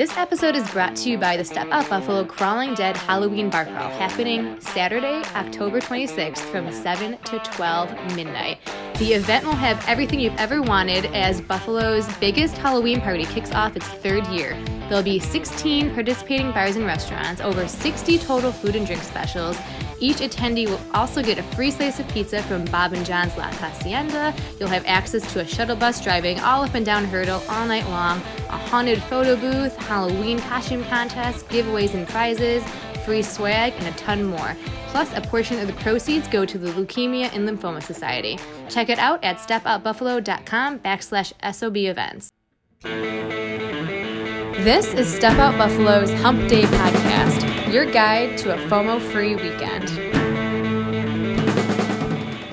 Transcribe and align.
This 0.00 0.16
episode 0.16 0.56
is 0.56 0.66
brought 0.70 0.96
to 0.96 1.10
you 1.10 1.18
by 1.18 1.36
the 1.36 1.44
Step 1.44 1.68
Out 1.70 1.86
Buffalo 1.90 2.24
Crawling 2.24 2.72
Dead 2.72 2.96
Halloween 2.96 3.50
Bar 3.50 3.66
Crawl 3.66 3.90
happening 3.90 4.58
Saturday, 4.58 5.22
October 5.34 5.78
26th 5.78 6.38
from 6.38 6.72
7 6.72 7.18
to 7.18 7.38
12 7.40 8.16
midnight. 8.16 8.60
The 8.96 9.12
event 9.12 9.44
will 9.44 9.52
have 9.52 9.86
everything 9.86 10.18
you've 10.18 10.38
ever 10.38 10.62
wanted 10.62 11.04
as 11.14 11.42
Buffalo's 11.42 12.10
biggest 12.16 12.56
Halloween 12.56 13.02
party 13.02 13.26
kicks 13.26 13.52
off 13.52 13.76
its 13.76 13.88
third 13.88 14.26
year. 14.28 14.56
There'll 14.90 15.04
be 15.04 15.20
16 15.20 15.94
participating 15.94 16.50
bars 16.50 16.74
and 16.74 16.84
restaurants, 16.84 17.40
over 17.40 17.68
60 17.68 18.18
total 18.18 18.50
food 18.50 18.74
and 18.74 18.84
drink 18.84 19.04
specials. 19.04 19.56
Each 20.00 20.16
attendee 20.16 20.68
will 20.68 20.80
also 20.92 21.22
get 21.22 21.38
a 21.38 21.44
free 21.44 21.70
slice 21.70 22.00
of 22.00 22.08
pizza 22.08 22.42
from 22.42 22.64
Bob 22.64 22.92
and 22.92 23.06
John's 23.06 23.36
La 23.36 23.44
Hacienda. 23.52 24.34
You'll 24.58 24.68
have 24.68 24.84
access 24.86 25.32
to 25.32 25.42
a 25.42 25.46
shuttle 25.46 25.76
bus 25.76 26.02
driving 26.02 26.40
all 26.40 26.64
up 26.64 26.74
and 26.74 26.84
down 26.84 27.04
Hertel 27.04 27.40
all 27.48 27.68
night 27.68 27.88
long, 27.88 28.18
a 28.48 28.56
haunted 28.56 29.00
photo 29.04 29.36
booth, 29.36 29.76
Halloween 29.76 30.40
costume 30.40 30.82
contest, 30.86 31.48
giveaways 31.48 31.94
and 31.94 32.08
prizes, 32.08 32.64
free 33.04 33.22
swag, 33.22 33.72
and 33.78 33.86
a 33.86 33.96
ton 33.96 34.24
more. 34.24 34.56
Plus, 34.88 35.08
a 35.14 35.20
portion 35.20 35.60
of 35.60 35.68
the 35.68 35.72
proceeds 35.74 36.26
go 36.26 36.44
to 36.44 36.58
the 36.58 36.72
Leukemia 36.72 37.32
and 37.32 37.48
Lymphoma 37.48 37.80
Society. 37.80 38.40
Check 38.68 38.88
it 38.88 38.98
out 38.98 39.22
at 39.22 39.38
stepoutbuffalo.com 39.38 40.80
backslash 40.80 41.32
SOB 41.54 41.76
events. 41.76 42.29
This 44.62 44.92
is 44.94 45.12
Step 45.12 45.38
Out 45.38 45.56
Buffalo's 45.56 46.12
Hump 46.20 46.48
Day 46.48 46.62
podcast, 46.62 47.72
your 47.72 47.86
guide 47.90 48.36
to 48.38 48.52
a 48.54 48.58
FOMO 48.68 49.00
free 49.00 49.34
weekend. 49.34 49.88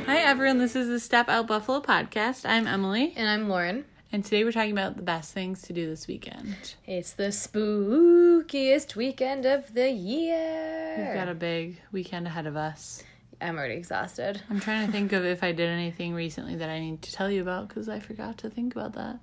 Hi, 0.06 0.18
everyone. 0.20 0.58
This 0.58 0.76
is 0.76 0.88
the 0.88 1.00
Step 1.00 1.28
Out 1.30 1.48
Buffalo 1.48 1.82
podcast. 1.82 2.46
I'm 2.48 2.68
Emily, 2.68 3.14
And 3.16 3.28
I'm 3.30 3.50
Lauren. 3.50 3.86
and 4.12 4.24
today 4.24 4.44
we're 4.44 4.52
talking 4.52 4.72
about 4.72 4.96
the 4.98 5.04
best 5.04 5.34
things 5.34 5.62
to 5.64 5.74
do 5.74 5.88
this 5.88 6.08
weekend. 6.08 6.76
It's 6.86 7.14
the 7.14 7.30
spookiest 7.30 8.96
weekend 8.96 9.46
of 9.46 9.74
the 9.74 9.90
year. 9.90 10.96
We've 10.98 11.14
got 11.16 11.30
a 11.30 11.36
big 11.36 11.82
weekend 11.92 12.28
ahead 12.28 12.48
of 12.48 12.56
us. 12.56 13.04
I'm 13.42 13.58
already 13.58 13.76
exhausted. 13.76 14.42
I'm 14.50 14.60
trying 14.60 14.86
to 14.88 14.92
think 14.92 15.14
of 15.14 15.26
if 15.26 15.44
I 15.44 15.52
did 15.52 15.70
anything 15.70 16.14
recently 16.14 16.56
that 16.56 16.70
I 16.70 16.80
need 16.80 17.02
to 17.04 17.12
tell 17.12 17.30
you 17.30 17.42
about 17.42 17.68
because 17.68 17.88
I 17.90 18.00
forgot 18.00 18.38
to 18.40 18.50
think 18.50 18.76
about 18.76 18.94
that. 18.94 19.20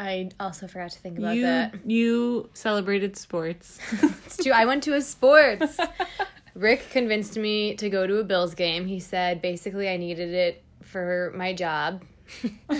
I 0.00 0.30
also 0.40 0.66
forgot 0.66 0.92
to 0.92 0.98
think 0.98 1.18
about 1.18 1.36
you 1.36 1.42
that. 1.42 1.74
you 1.84 2.48
celebrated 2.54 3.16
sports. 3.16 3.78
It's 4.24 4.42
true. 4.42 4.52
I 4.52 4.64
went 4.64 4.82
to 4.84 4.94
a 4.94 5.02
sports. 5.02 5.76
Rick 6.54 6.88
convinced 6.90 7.36
me 7.36 7.74
to 7.76 7.90
go 7.90 8.06
to 8.06 8.18
a 8.18 8.24
Bills 8.24 8.54
game. 8.54 8.86
He 8.86 8.98
said 9.00 9.42
basically 9.42 9.88
I 9.90 9.96
needed 9.98 10.32
it 10.32 10.62
for 10.82 11.32
my 11.36 11.52
job. 11.52 12.02
uh, 12.70 12.74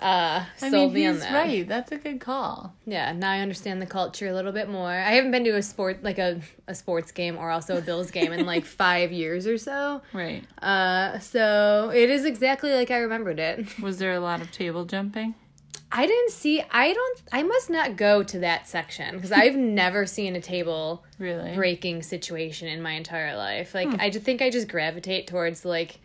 I 0.00 0.46
sold 0.58 0.92
mean, 0.92 0.92
me 0.92 1.06
on 1.06 1.14
he's 1.14 1.22
that. 1.22 1.32
right. 1.34 1.66
That's 1.66 1.90
a 1.90 1.96
good 1.96 2.20
call. 2.20 2.72
Yeah, 2.86 3.12
now 3.12 3.30
I 3.32 3.40
understand 3.40 3.82
the 3.82 3.86
culture 3.86 4.28
a 4.28 4.32
little 4.34 4.52
bit 4.52 4.68
more. 4.68 4.90
I 4.90 5.12
haven't 5.12 5.32
been 5.32 5.44
to 5.44 5.56
a 5.56 5.62
sport 5.62 6.04
like 6.04 6.18
a, 6.18 6.40
a 6.68 6.74
sports 6.74 7.10
game 7.10 7.36
or 7.36 7.50
also 7.50 7.78
a 7.78 7.80
Bills 7.80 8.10
game 8.12 8.32
in 8.32 8.46
like 8.46 8.64
five 8.64 9.10
years 9.10 9.46
or 9.48 9.58
so. 9.58 10.02
Right. 10.12 10.44
Uh, 10.62 11.18
so 11.18 11.90
it 11.92 12.10
is 12.10 12.24
exactly 12.24 12.72
like 12.74 12.90
I 12.92 12.98
remembered 12.98 13.40
it. 13.40 13.80
Was 13.80 13.98
there 13.98 14.12
a 14.12 14.20
lot 14.20 14.40
of 14.40 14.52
table 14.52 14.84
jumping? 14.84 15.34
I 15.94 16.06
didn't 16.06 16.30
see. 16.30 16.62
I 16.70 16.92
don't. 16.92 17.22
I 17.32 17.42
must 17.42 17.68
not 17.70 17.96
go 17.96 18.22
to 18.22 18.38
that 18.40 18.66
section 18.68 19.14
because 19.16 19.30
I've 19.32 19.56
never 19.82 20.06
seen 20.06 20.34
a 20.36 20.40
table 20.40 21.04
Really? 21.18 21.54
breaking 21.54 22.02
situation 22.02 22.68
in 22.68 22.80
my 22.82 22.92
entire 22.92 23.36
life. 23.36 23.74
Like 23.74 23.88
Hmm. 23.88 23.96
I 24.00 24.08
just 24.10 24.24
think 24.24 24.40
I 24.42 24.50
just 24.50 24.68
gravitate 24.68 25.26
towards 25.26 25.64
like 25.64 26.00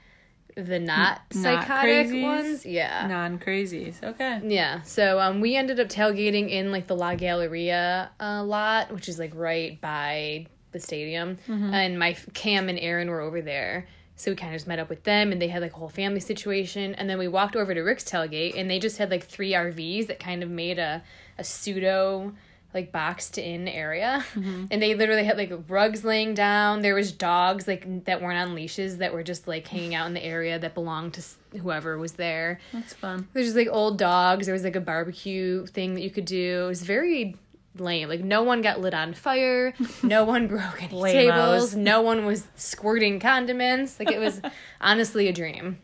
the 0.55 0.79
not 0.79 1.21
Not 1.35 1.43
psychotic 1.43 2.07
crazies? 2.07 2.21
ones. 2.23 2.65
Yeah. 2.65 3.05
Non 3.07 3.37
crazies. 3.39 4.03
Okay. 4.03 4.41
Yeah, 4.43 4.81
so 4.81 5.19
um, 5.19 5.39
we 5.39 5.55
ended 5.55 5.79
up 5.79 5.87
tailgating 5.87 6.49
in 6.49 6.71
like 6.71 6.87
the 6.87 6.95
La 6.95 7.13
Galleria 7.15 8.09
uh, 8.19 8.43
lot, 8.43 8.91
which 8.91 9.07
is 9.07 9.19
like 9.19 9.31
right 9.35 9.79
by 9.79 10.47
the 10.71 10.79
stadium. 10.79 11.37
Mm-hmm. 11.47 11.73
And 11.73 11.99
my 11.99 12.13
Cam 12.33 12.69
and 12.69 12.79
Aaron 12.79 13.09
were 13.09 13.21
over 13.21 13.41
there, 13.41 13.87
so 14.17 14.31
we 14.31 14.35
kind 14.35 14.51
of 14.53 14.57
just 14.57 14.67
met 14.67 14.79
up 14.79 14.89
with 14.89 15.03
them, 15.03 15.31
and 15.31 15.41
they 15.41 15.47
had 15.47 15.61
like 15.61 15.71
a 15.73 15.77
whole 15.77 15.87
family 15.89 16.19
situation. 16.19 16.93
And 16.95 17.09
then 17.09 17.17
we 17.17 17.27
walked 17.29 17.55
over 17.55 17.73
to 17.73 17.81
Rick's 17.81 18.03
tailgate, 18.03 18.57
and 18.59 18.69
they 18.69 18.79
just 18.79 18.97
had 18.97 19.09
like 19.09 19.23
three 19.23 19.53
RVs 19.53 20.07
that 20.07 20.19
kind 20.19 20.43
of 20.43 20.49
made 20.49 20.79
a 20.79 21.03
a 21.37 21.43
pseudo 21.43 22.33
like 22.73 22.91
boxed 22.91 23.37
in 23.37 23.67
area 23.67 24.23
Mm-hmm. 24.35 24.65
and 24.71 24.81
they 24.81 24.93
literally 24.93 25.23
had 25.23 25.37
like 25.37 25.51
rugs 25.69 26.03
laying 26.03 26.33
down 26.33 26.81
there 26.81 26.93
was 26.93 27.11
dogs 27.13 27.65
like 27.67 28.03
that 28.05 28.21
weren't 28.21 28.37
on 28.37 28.53
leashes 28.55 28.97
that 28.97 29.13
were 29.13 29.23
just 29.23 29.47
like 29.47 29.65
hanging 29.67 29.95
out 29.95 30.05
in 30.07 30.13
the 30.13 30.23
area 30.23 30.59
that 30.59 30.73
belonged 30.73 31.13
to 31.13 31.23
whoever 31.59 31.97
was 31.97 32.13
there 32.13 32.59
That's 32.73 32.93
fun. 32.93 33.27
there's 33.33 33.47
just 33.47 33.55
like 33.57 33.69
old 33.71 33.97
dogs. 33.97 34.45
There 34.47 34.53
was 34.53 34.63
like 34.65 34.75
a 34.75 34.81
barbecue 34.81 35.65
thing 35.67 35.93
that 35.95 36.01
you 36.01 36.09
could 36.11 36.25
do. 36.25 36.65
It 36.65 36.67
was 36.67 36.81
very 36.83 37.35
lame. 37.79 38.09
Like 38.09 38.23
no 38.23 38.43
one 38.43 38.61
got 38.61 38.79
lit 38.79 38.93
on 38.93 39.13
fire. 39.13 39.73
No 40.03 40.23
one 40.23 40.47
broke 40.47 40.81
any 40.81 41.01
tables. 41.11 41.75
No 41.75 42.01
one 42.01 42.25
was 42.25 42.47
squirting 42.55 43.19
condiments. 43.19 43.99
Like 43.99 44.11
it 44.11 44.19
was 44.19 44.41
honestly 44.81 45.27
a 45.27 45.33
dream. 45.33 45.79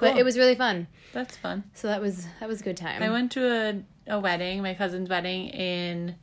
But 0.00 0.16
it 0.16 0.24
was 0.24 0.36
really 0.36 0.54
fun. 0.54 0.88
That's 1.12 1.36
fun. 1.36 1.64
So 1.74 1.88
that 1.88 2.00
was 2.00 2.26
that 2.40 2.48
was 2.48 2.60
a 2.60 2.64
good 2.64 2.76
time. 2.76 3.02
I 3.02 3.10
went 3.10 3.32
to 3.32 3.84
a, 4.08 4.14
a 4.16 4.20
wedding, 4.20 4.62
my 4.62 4.74
cousin's 4.74 5.08
wedding 5.08 5.48
in 5.48 6.16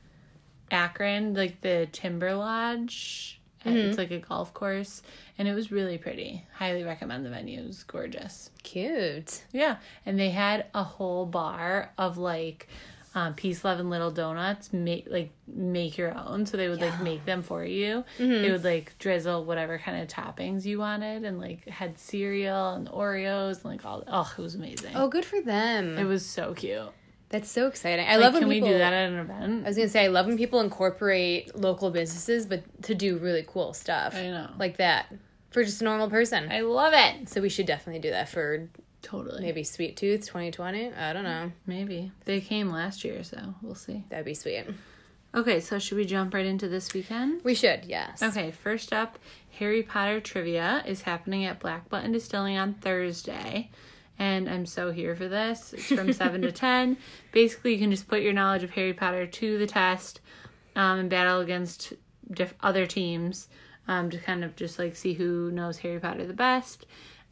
Akron, 0.69 1.33
like 1.33 1.61
the 1.61 1.87
Timber 1.91 2.35
Lodge. 2.35 3.39
And 3.63 3.77
It's 3.77 3.89
mm-hmm. 3.89 3.99
like 3.99 4.11
a 4.11 4.17
golf 4.17 4.55
course, 4.55 5.03
and 5.37 5.47
it 5.47 5.53
was 5.53 5.71
really 5.71 5.99
pretty. 5.99 6.43
Highly 6.55 6.83
recommend 6.83 7.23
the 7.23 7.29
venue. 7.29 7.59
It 7.59 7.67
was 7.67 7.83
gorgeous. 7.83 8.49
Cute. 8.63 9.43
Yeah, 9.51 9.77
and 10.03 10.19
they 10.19 10.31
had 10.31 10.65
a 10.73 10.83
whole 10.83 11.27
bar 11.27 11.91
of 11.95 12.17
like 12.17 12.67
um, 13.13 13.33
peace, 13.33 13.65
love, 13.65 13.79
and 13.79 13.89
little 13.89 14.11
donuts. 14.11 14.71
Make 14.71 15.07
like 15.09 15.31
make 15.47 15.97
your 15.97 16.17
own. 16.17 16.45
So 16.45 16.55
they 16.57 16.69
would 16.69 16.79
like 16.81 17.01
make 17.01 17.25
them 17.25 17.41
for 17.43 17.63
you. 17.65 18.03
They 18.17 18.49
would 18.51 18.63
like 18.63 18.97
drizzle 18.99 19.43
whatever 19.45 19.77
kind 19.77 20.01
of 20.01 20.07
toppings 20.07 20.65
you 20.65 20.79
wanted, 20.79 21.25
and 21.25 21.39
like 21.39 21.67
had 21.67 21.99
cereal 21.99 22.73
and 22.73 22.87
Oreos 22.89 23.55
and 23.55 23.65
like 23.65 23.85
all. 23.85 24.03
Oh, 24.07 24.33
it 24.37 24.41
was 24.41 24.55
amazing. 24.55 24.91
Oh, 24.95 25.07
good 25.09 25.25
for 25.25 25.41
them. 25.41 25.97
It 25.97 26.05
was 26.05 26.25
so 26.25 26.53
cute. 26.53 26.89
That's 27.29 27.49
so 27.49 27.67
exciting. 27.67 28.05
I 28.07 28.15
Like, 28.17 28.21
love 28.25 28.33
when 28.33 28.41
can 28.43 28.49
people, 28.51 28.67
we 28.67 28.73
do 28.73 28.79
that 28.79 28.91
at 28.93 29.09
an 29.09 29.19
event? 29.19 29.63
I 29.65 29.67
was 29.69 29.77
gonna 29.77 29.87
say 29.89 30.03
I 30.03 30.07
love 30.07 30.25
when 30.27 30.37
people 30.37 30.59
incorporate 30.59 31.55
local 31.55 31.89
businesses, 31.89 32.45
but 32.45 32.63
to 32.83 32.95
do 32.95 33.17
really 33.17 33.45
cool 33.47 33.73
stuff. 33.73 34.15
I 34.15 34.23
know. 34.23 34.49
like 34.59 34.77
that 34.77 35.13
for 35.49 35.63
just 35.63 35.81
a 35.81 35.85
normal 35.85 36.09
person. 36.09 36.49
I 36.51 36.61
love 36.61 36.93
it. 36.93 37.29
so 37.29 37.39
we 37.41 37.47
should 37.49 37.65
definitely 37.65 38.01
do 38.01 38.09
that 38.11 38.27
for 38.29 38.67
Totally. 39.01 39.41
maybe 39.41 39.63
Sweet 39.63 39.97
Tooth 39.97 40.21
2020. 40.27 40.93
I 40.93 41.13
don't 41.13 41.23
know. 41.23 41.51
Maybe. 41.65 42.11
They 42.25 42.41
came 42.41 42.69
last 42.69 43.03
year, 43.03 43.23
so 43.23 43.55
we'll 43.61 43.75
see. 43.75 44.03
That'd 44.09 44.25
be 44.25 44.33
sweet. 44.33 44.65
Okay, 45.33 45.59
so 45.61 45.79
should 45.79 45.97
we 45.97 46.05
jump 46.05 46.33
right 46.33 46.45
into 46.45 46.67
this 46.67 46.93
weekend? 46.93 47.41
We 47.43 47.55
should, 47.55 47.85
yes. 47.85 48.21
Okay, 48.21 48.51
first 48.51 48.91
up, 48.91 49.17
Harry 49.59 49.81
Potter 49.81 50.19
trivia 50.19 50.83
is 50.85 51.01
happening 51.03 51.45
at 51.45 51.59
Black 51.59 51.87
Button 51.89 52.11
Distilling 52.11 52.57
on 52.57 52.73
Thursday. 52.75 53.69
And 54.19 54.49
I'm 54.49 54.65
so 54.65 54.91
here 54.91 55.15
for 55.15 55.27
this. 55.29 55.73
It's 55.73 55.85
from 55.87 56.11
7 56.13 56.41
to 56.41 56.51
10. 56.51 56.97
Basically, 57.31 57.73
you 57.73 57.79
can 57.79 57.91
just 57.91 58.07
put 58.09 58.21
your 58.21 58.33
knowledge 58.33 58.63
of 58.63 58.71
Harry 58.71 58.93
Potter 58.93 59.25
to 59.25 59.57
the 59.57 59.67
test 59.67 60.19
um, 60.75 60.99
and 60.99 61.09
battle 61.09 61.39
against 61.39 61.93
diff- 62.29 62.53
other 62.61 62.85
teams 62.85 63.47
um, 63.87 64.09
to 64.11 64.17
kind 64.17 64.43
of 64.43 64.55
just 64.57 64.77
like 64.77 64.95
see 64.95 65.13
who 65.13 65.49
knows 65.51 65.77
Harry 65.79 65.99
Potter 65.99 66.27
the 66.27 66.33
best. 66.33 66.85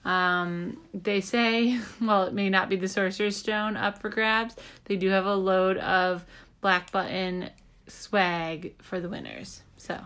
Um, 0.05 0.77
they 0.93 1.21
say, 1.21 1.79
well, 2.01 2.23
it 2.23 2.33
may 2.33 2.49
not 2.49 2.69
be 2.69 2.75
the 2.75 2.87
Sorcerer's 2.87 3.37
Stone 3.37 3.77
up 3.77 3.99
for 3.99 4.09
grabs. 4.09 4.55
They 4.85 4.95
do 4.95 5.09
have 5.09 5.25
a 5.25 5.35
load 5.35 5.77
of 5.77 6.25
Black 6.61 6.91
Button 6.91 7.49
swag 7.87 8.73
for 8.81 8.99
the 8.99 9.09
winners. 9.09 9.61
So, 9.77 9.97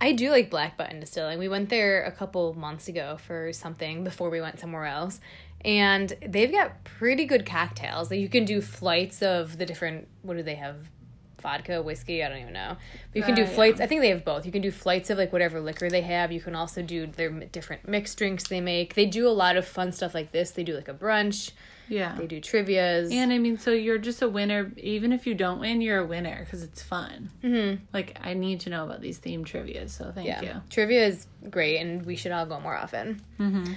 I 0.00 0.12
do 0.12 0.30
like 0.30 0.50
Black 0.50 0.76
Button 0.76 1.00
Distilling. 1.00 1.38
We 1.38 1.48
went 1.48 1.70
there 1.70 2.04
a 2.04 2.12
couple 2.12 2.52
months 2.54 2.88
ago 2.88 3.16
for 3.16 3.52
something 3.52 4.04
before 4.04 4.30
we 4.30 4.40
went 4.40 4.60
somewhere 4.60 4.84
else. 4.84 5.20
And 5.64 6.12
they've 6.26 6.50
got 6.52 6.84
pretty 6.84 7.24
good 7.24 7.46
cocktails. 7.46 8.10
Like 8.10 8.20
you 8.20 8.28
can 8.28 8.44
do 8.44 8.60
flights 8.60 9.22
of 9.22 9.58
the 9.58 9.64
different 9.64 10.08
what 10.22 10.36
do 10.36 10.42
they 10.42 10.56
have? 10.56 10.76
Vodka, 11.42 11.82
whiskey, 11.82 12.22
I 12.24 12.28
don't 12.28 12.38
even 12.38 12.52
know. 12.54 12.76
But 13.12 13.16
you 13.18 13.22
can 13.22 13.34
do 13.34 13.42
Uh, 13.42 13.46
yeah. 13.46 13.50
flights. 13.54 13.80
I 13.80 13.86
think 13.86 14.00
they 14.00 14.08
have 14.10 14.24
both. 14.24 14.46
You 14.46 14.52
can 14.52 14.62
do 14.62 14.70
flights 14.70 15.10
of 15.10 15.18
like 15.18 15.32
whatever 15.32 15.60
liquor 15.60 15.90
they 15.90 16.02
have. 16.02 16.32
You 16.32 16.40
can 16.40 16.54
also 16.54 16.80
do 16.82 17.06
their 17.06 17.30
different 17.30 17.86
mixed 17.88 18.16
drinks 18.18 18.48
they 18.48 18.60
make. 18.60 18.94
They 18.94 19.06
do 19.06 19.28
a 19.28 19.30
lot 19.30 19.56
of 19.56 19.66
fun 19.66 19.92
stuff 19.92 20.14
like 20.14 20.32
this. 20.32 20.52
They 20.52 20.64
do 20.64 20.74
like 20.74 20.88
a 20.88 20.94
brunch. 20.94 21.50
yeah. 21.88 22.14
They 22.16 22.26
do 22.26 22.40
trivias. 22.40 23.12
And 23.12 23.32
I 23.32 23.38
mean, 23.38 23.58
so 23.58 23.70
you're 23.72 23.98
just 23.98 24.22
a 24.22 24.28
winner. 24.28 24.72
Even 24.78 25.12
if 25.12 25.26
you 25.26 25.34
don't 25.34 25.58
win, 25.60 25.80
you're 25.82 25.98
a 25.98 26.06
winner 26.06 26.40
because 26.44 26.62
it's 26.62 26.82
fun. 26.82 27.30
Mm-hmm. 27.44 27.84
Like, 27.92 28.16
I 28.22 28.32
need 28.34 28.60
to 28.60 28.70
know 28.70 28.84
about 28.84 29.00
these 29.02 29.18
themed 29.18 29.46
trivia, 29.46 29.88
so 29.88 30.10
thank 30.14 30.26
Yeah, 30.28 30.40
you. 30.42 30.52
trivia 30.70 31.04
is 31.06 31.26
great, 31.50 31.78
and 31.78 32.06
we 32.06 32.16
should 32.16 32.32
all 32.32 32.46
go 32.46 32.58
more 32.60 32.76
often. 32.76 33.20
Mm-hmm. 33.38 33.72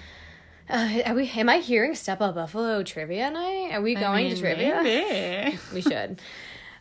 Uh, 0.68 1.02
are 1.06 1.14
we? 1.14 1.30
Am 1.30 1.48
I 1.50 1.58
hearing 1.60 1.94
Step 1.94 2.22
Out 2.22 2.34
Buffalo 2.36 2.82
trivia 2.84 3.30
night? 3.30 3.70
Are 3.74 3.82
we 3.82 3.96
I 3.96 4.00
going 4.00 4.26
mean, 4.28 4.36
to 4.36 4.42
trivia? 4.42 4.80
maybe. 4.82 5.60
We 5.74 5.82
should. 5.82 6.20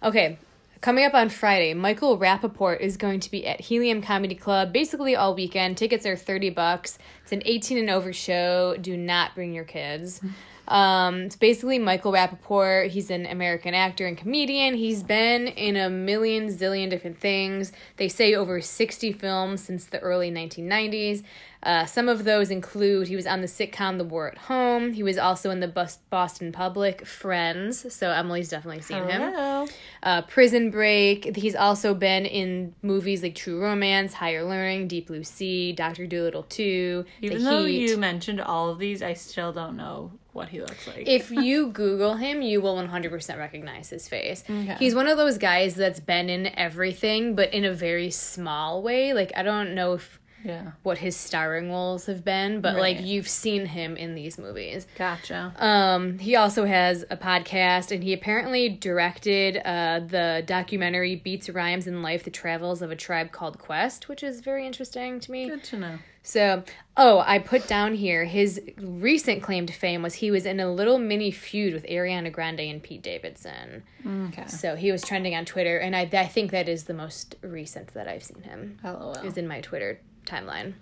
Okay, 0.03 0.39
coming 0.85 1.07
up 1.07 1.15
on 1.15 1.31
Friday, 1.31 1.73
Michael 1.73 2.19
Rapaport 2.19 2.79
is 2.81 2.99
going 2.99 3.19
to 3.21 3.31
be 3.31 3.47
at 3.47 3.59
Helium 3.59 4.03
Comedy 4.03 4.35
Club 4.35 4.71
basically 4.71 5.17
all 5.17 5.35
weekend. 5.35 5.79
Tickets 5.79 6.05
are 6.05 6.15
thirty 6.15 6.51
bucks. 6.51 6.99
It's 7.23 7.33
an 7.33 7.41
eighteen 7.47 7.79
and 7.79 7.89
over 7.89 8.13
show. 8.13 8.77
Do 8.79 8.95
not 8.95 9.35
bring 9.35 9.55
your 9.55 9.65
kids. 9.65 10.21
Um, 10.67 11.25
it's 11.25 11.37
basically 11.37 11.79
Michael 11.79 12.13
Rapaport. 12.13 12.89
He's 12.89 13.11
an 13.11 13.27
American 13.27 13.75
actor 13.75 14.07
and 14.07 14.17
comedian. 14.17 14.75
He's 14.75 15.03
been 15.03 15.47
in 15.47 15.77
a 15.77 15.91
million 15.91 16.49
zillion 16.49 16.89
different 16.89 17.19
things. 17.19 17.71
They 17.99 18.09
say 18.09 18.35
over 18.35 18.63
60 18.63 19.13
films 19.13 19.63
since 19.63 19.85
the 19.85 19.99
early 19.99 20.31
1990s. 20.31 21.23
Uh, 21.65 21.87
some 21.87 22.09
of 22.09 22.25
those 22.25 22.51
include 22.51 23.09
he 23.09 23.17
was 23.17 23.27
on 23.27 23.41
the 23.41 23.47
sitcom 23.47 23.99
The 23.99 24.05
War 24.05 24.29
at 24.29 24.39
Home. 24.39 24.93
He 24.93 25.03
was 25.03 25.17
also 25.19 25.51
in 25.51 25.61
the 25.61 25.69
Bus- 25.69 25.99
Boston 26.11 26.53
Public, 26.53 27.07
Friends. 27.07 27.93
So 27.93 28.11
Emily's 28.11 28.51
definitely 28.51 28.83
seen 28.83 29.05
him. 29.05 29.21
Hello. 29.23 29.67
Uh, 30.03 30.23
Prison 30.23 30.71
Break. 30.71 31.35
He's 31.37 31.55
also 31.57 31.95
been 31.95 32.27
in 32.27 32.75
movies 32.83 33.23
like 33.23 33.35
True 33.35 33.61
Romance, 33.63 34.13
Higher 34.15 34.45
Learning, 34.45 34.89
Deep 34.89 35.07
Blue 35.07 35.25
Sea, 35.25 35.73
Doctor 35.73 36.07
Dolittle 36.07 36.43
2, 36.45 37.05
Even 37.23 37.39
The 37.39 37.45
though 37.45 37.65
Heat. 37.65 37.89
you 37.91 37.97
mentioned 37.97 38.41
all 38.41 38.69
of 38.69 38.79
these, 38.79 39.03
I 39.03 39.15
still 39.15 39.53
don't 39.53 39.77
know 39.77 40.13
what 40.33 40.49
he 40.49 40.61
looks 40.61 40.87
like. 40.87 41.09
if 41.09 41.31
you 41.31 41.69
Google 41.69 42.17
him, 42.17 42.43
you 42.43 42.61
will 42.61 42.75
100% 42.77 43.39
recognize 43.39 43.89
his 43.89 44.09
face. 44.09 44.43
Okay. 44.51 44.77
He's 44.79 44.95
one 44.95 45.07
of 45.09 45.17
those 45.17 45.39
guys 45.39 45.77
that's 45.77 46.01
been 46.01 46.29
in 46.29 46.47
everything, 46.59 47.35
but 47.35 47.55
in 47.55 47.65
a 47.65 47.73
very 47.73 48.11
small 48.11 48.83
way. 48.83 49.13
Like, 49.15 49.33
I 49.37 49.43
don't 49.43 49.75
know 49.75 49.95
if 49.95 50.21
yeah. 50.44 50.73
what 50.82 50.99
his 50.99 51.17
starring 51.17 51.70
roles 51.70 52.06
have 52.06 52.25
been, 52.25 52.61
but 52.61 52.76
like 52.76 53.00
you've 53.00 53.29
seen 53.29 53.67
him 53.67 53.96
in 53.96 54.14
these 54.14 54.38
movies. 54.38 54.87
Gotcha. 54.96 55.52
Um, 55.58 56.19
he 56.19 56.37
also 56.37 56.64
has 56.64 57.05
a 57.11 57.17
podcast, 57.17 57.91
and 57.91 58.05
he 58.05 58.12
apparently 58.12 58.69
directed 58.69 59.56
uh, 59.64 60.00
the 60.00 60.44
documentary 60.46 61.17
"Beats, 61.17 61.49
Rhymes, 61.49 61.87
and 61.87 62.02
Life: 62.02 62.25
The 62.25 62.31
Travels 62.31 62.82
of 62.82 62.91
a 62.91 62.96
Tribe 62.96 63.32
Called 63.32 63.58
Quest," 63.58 64.08
which 64.08 64.23
is 64.23 64.41
very 64.41 64.67
interesting 64.67 65.20
to 65.20 65.32
me. 65.32 65.49
Good 65.49 65.64
to 65.64 65.79
know. 65.79 65.99
So, 66.26 66.64
oh, 66.96 67.23
I 67.26 67.38
put 67.38 67.69
down 67.69 67.94
here 67.94 68.25
his 68.25 68.58
recent 68.79 69.43
claim 69.43 69.67
to 69.67 69.75
fame 69.75 70.00
was 70.00 70.14
he 70.14 70.31
was 70.31 70.46
in 70.46 70.58
a 70.58 70.73
little 70.73 70.99
mini 70.99 71.31
feud 71.31 71.75
with 71.75 71.85
Ariana 71.85 72.32
Grande 72.32 72.61
and 72.61 72.82
Pete 72.82 73.02
Davidson. 73.02 73.82
Okay. 74.29 74.46
So 74.46 74.75
he 74.75 74.91
was 74.91 75.02
trending 75.02 75.35
on 75.35 75.44
Twitter, 75.44 75.76
and 75.76 75.94
I, 75.94 76.08
I 76.12 76.26
think 76.26 76.50
that 76.50 76.67
is 76.67 76.85
the 76.85 76.94
most 76.94 77.37
recent 77.43 77.93
that 77.93 78.08
I've 78.08 78.23
seen 78.23 78.43
him. 78.43 78.79
LOL. 78.82 79.12
Is 79.19 79.37
in 79.37 79.46
my 79.46 79.61
Twitter 79.61 80.00
timeline. 80.25 80.75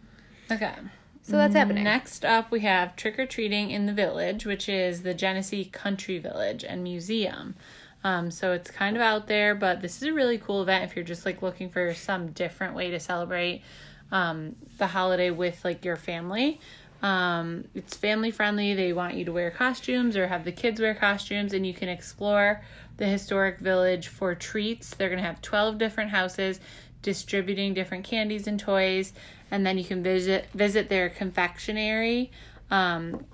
Okay. 0.51 0.75
So 1.23 1.37
that's 1.37 1.55
happening. 1.55 1.85
Next 1.85 2.25
up, 2.25 2.51
we 2.51 2.61
have 2.61 2.97
Trick 2.97 3.19
or 3.19 3.27
Treating 3.27 3.71
in 3.71 3.87
the 3.87 3.93
Village, 3.93 4.45
which 4.45 4.69
is 4.69 5.03
the 5.03 5.15
Genesee 5.15 5.65
Country 5.65 6.19
Village 6.19 6.65
and 6.65 6.83
Museum. 6.83 7.55
Um, 8.03 8.33
so 8.33 8.53
it's 8.53 8.71
kind 8.71 8.97
of 8.97 9.03
out 9.03 9.29
there, 9.29 9.55
but 9.55 9.81
this 9.81 9.97
is 9.97 10.03
a 10.03 10.13
really 10.13 10.37
cool 10.37 10.63
event 10.63 10.83
if 10.83 10.97
you're 10.97 11.05
just 11.05 11.25
like 11.25 11.41
looking 11.41 11.71
for 11.71 11.95
some 11.95 12.33
different 12.33 12.75
way 12.75 12.91
to 12.91 12.99
celebrate 12.99 13.63
um, 14.11 14.57
the 14.79 14.89
holiday 14.89 15.31
with 15.31 15.65
like 15.65 15.85
your 15.85 15.97
family. 15.97 16.61
Um, 17.03 17.65
it's 17.75 17.97
family 17.97 18.33
friendly. 18.33 18.75
They 18.75 18.93
want 18.93 19.15
you 19.15 19.25
to 19.25 19.33
wear 19.33 19.51
costumes 19.53 20.17
or 20.17 20.27
have 20.27 20.45
the 20.45 20.53
kids 20.53 20.81
wear 20.81 20.95
costumes, 20.95 21.53
and 21.53 21.65
you 21.65 21.75
can 21.75 21.89
explore 21.89 22.63
the 22.97 23.07
historic 23.07 23.59
village 23.59 24.09
for 24.09 24.35
treats. 24.35 24.95
They're 24.95 25.09
going 25.09 25.21
to 25.21 25.27
have 25.27 25.41
12 25.41 25.79
different 25.79 26.11
houses 26.11 26.61
distributing 27.03 27.75
different 27.75 28.05
candies 28.05 28.47
and 28.47 28.59
toys, 28.59 29.13
and 29.51 29.67
then 29.67 29.77
you 29.77 29.85
can 29.85 30.03
visit 30.03 30.47
visit 30.55 30.89
their 30.89 31.11
confectionery 31.11 32.31
um, 32.71 33.25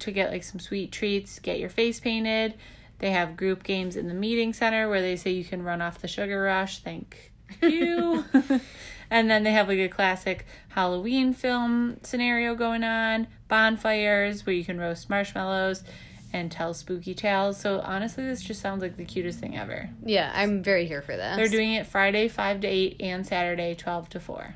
to 0.00 0.10
get 0.10 0.30
like 0.30 0.44
some 0.44 0.60
sweet 0.60 0.92
treats, 0.92 1.38
get 1.38 1.58
your 1.58 1.70
face 1.70 2.00
painted. 2.00 2.54
They 2.98 3.10
have 3.12 3.36
group 3.36 3.62
games 3.62 3.94
in 3.94 4.08
the 4.08 4.14
meeting 4.14 4.52
center 4.52 4.88
where 4.88 5.00
they 5.00 5.16
say 5.16 5.30
you 5.30 5.44
can 5.44 5.62
run 5.62 5.80
off 5.80 6.00
the 6.00 6.08
sugar 6.08 6.42
rush. 6.42 6.80
Thank 6.80 7.32
you. 7.62 8.24
and 9.10 9.30
then 9.30 9.44
they 9.44 9.52
have 9.52 9.68
like 9.68 9.78
a 9.78 9.88
classic 9.88 10.46
Halloween 10.70 11.32
film 11.32 11.98
scenario 12.02 12.54
going 12.56 12.82
on, 12.82 13.28
bonfires 13.46 14.44
where 14.44 14.54
you 14.54 14.64
can 14.64 14.78
roast 14.78 15.08
marshmallows 15.08 15.84
and 16.32 16.50
tell 16.52 16.74
spooky 16.74 17.14
tales. 17.14 17.58
So 17.58 17.80
honestly, 17.80 18.24
this 18.24 18.42
just 18.42 18.60
sounds 18.60 18.82
like 18.82 18.96
the 18.96 19.04
cutest 19.04 19.38
thing 19.38 19.56
ever. 19.56 19.90
Yeah, 20.04 20.30
I'm 20.34 20.62
very 20.62 20.86
here 20.86 21.02
for 21.02 21.16
this. 21.16 21.36
They're 21.36 21.48
doing 21.48 21.72
it 21.72 21.86
Friday 21.86 22.28
5 22.28 22.60
to 22.60 22.66
8 22.66 22.96
and 23.00 23.26
Saturday 23.26 23.74
12 23.74 24.08
to 24.10 24.20
4. 24.20 24.54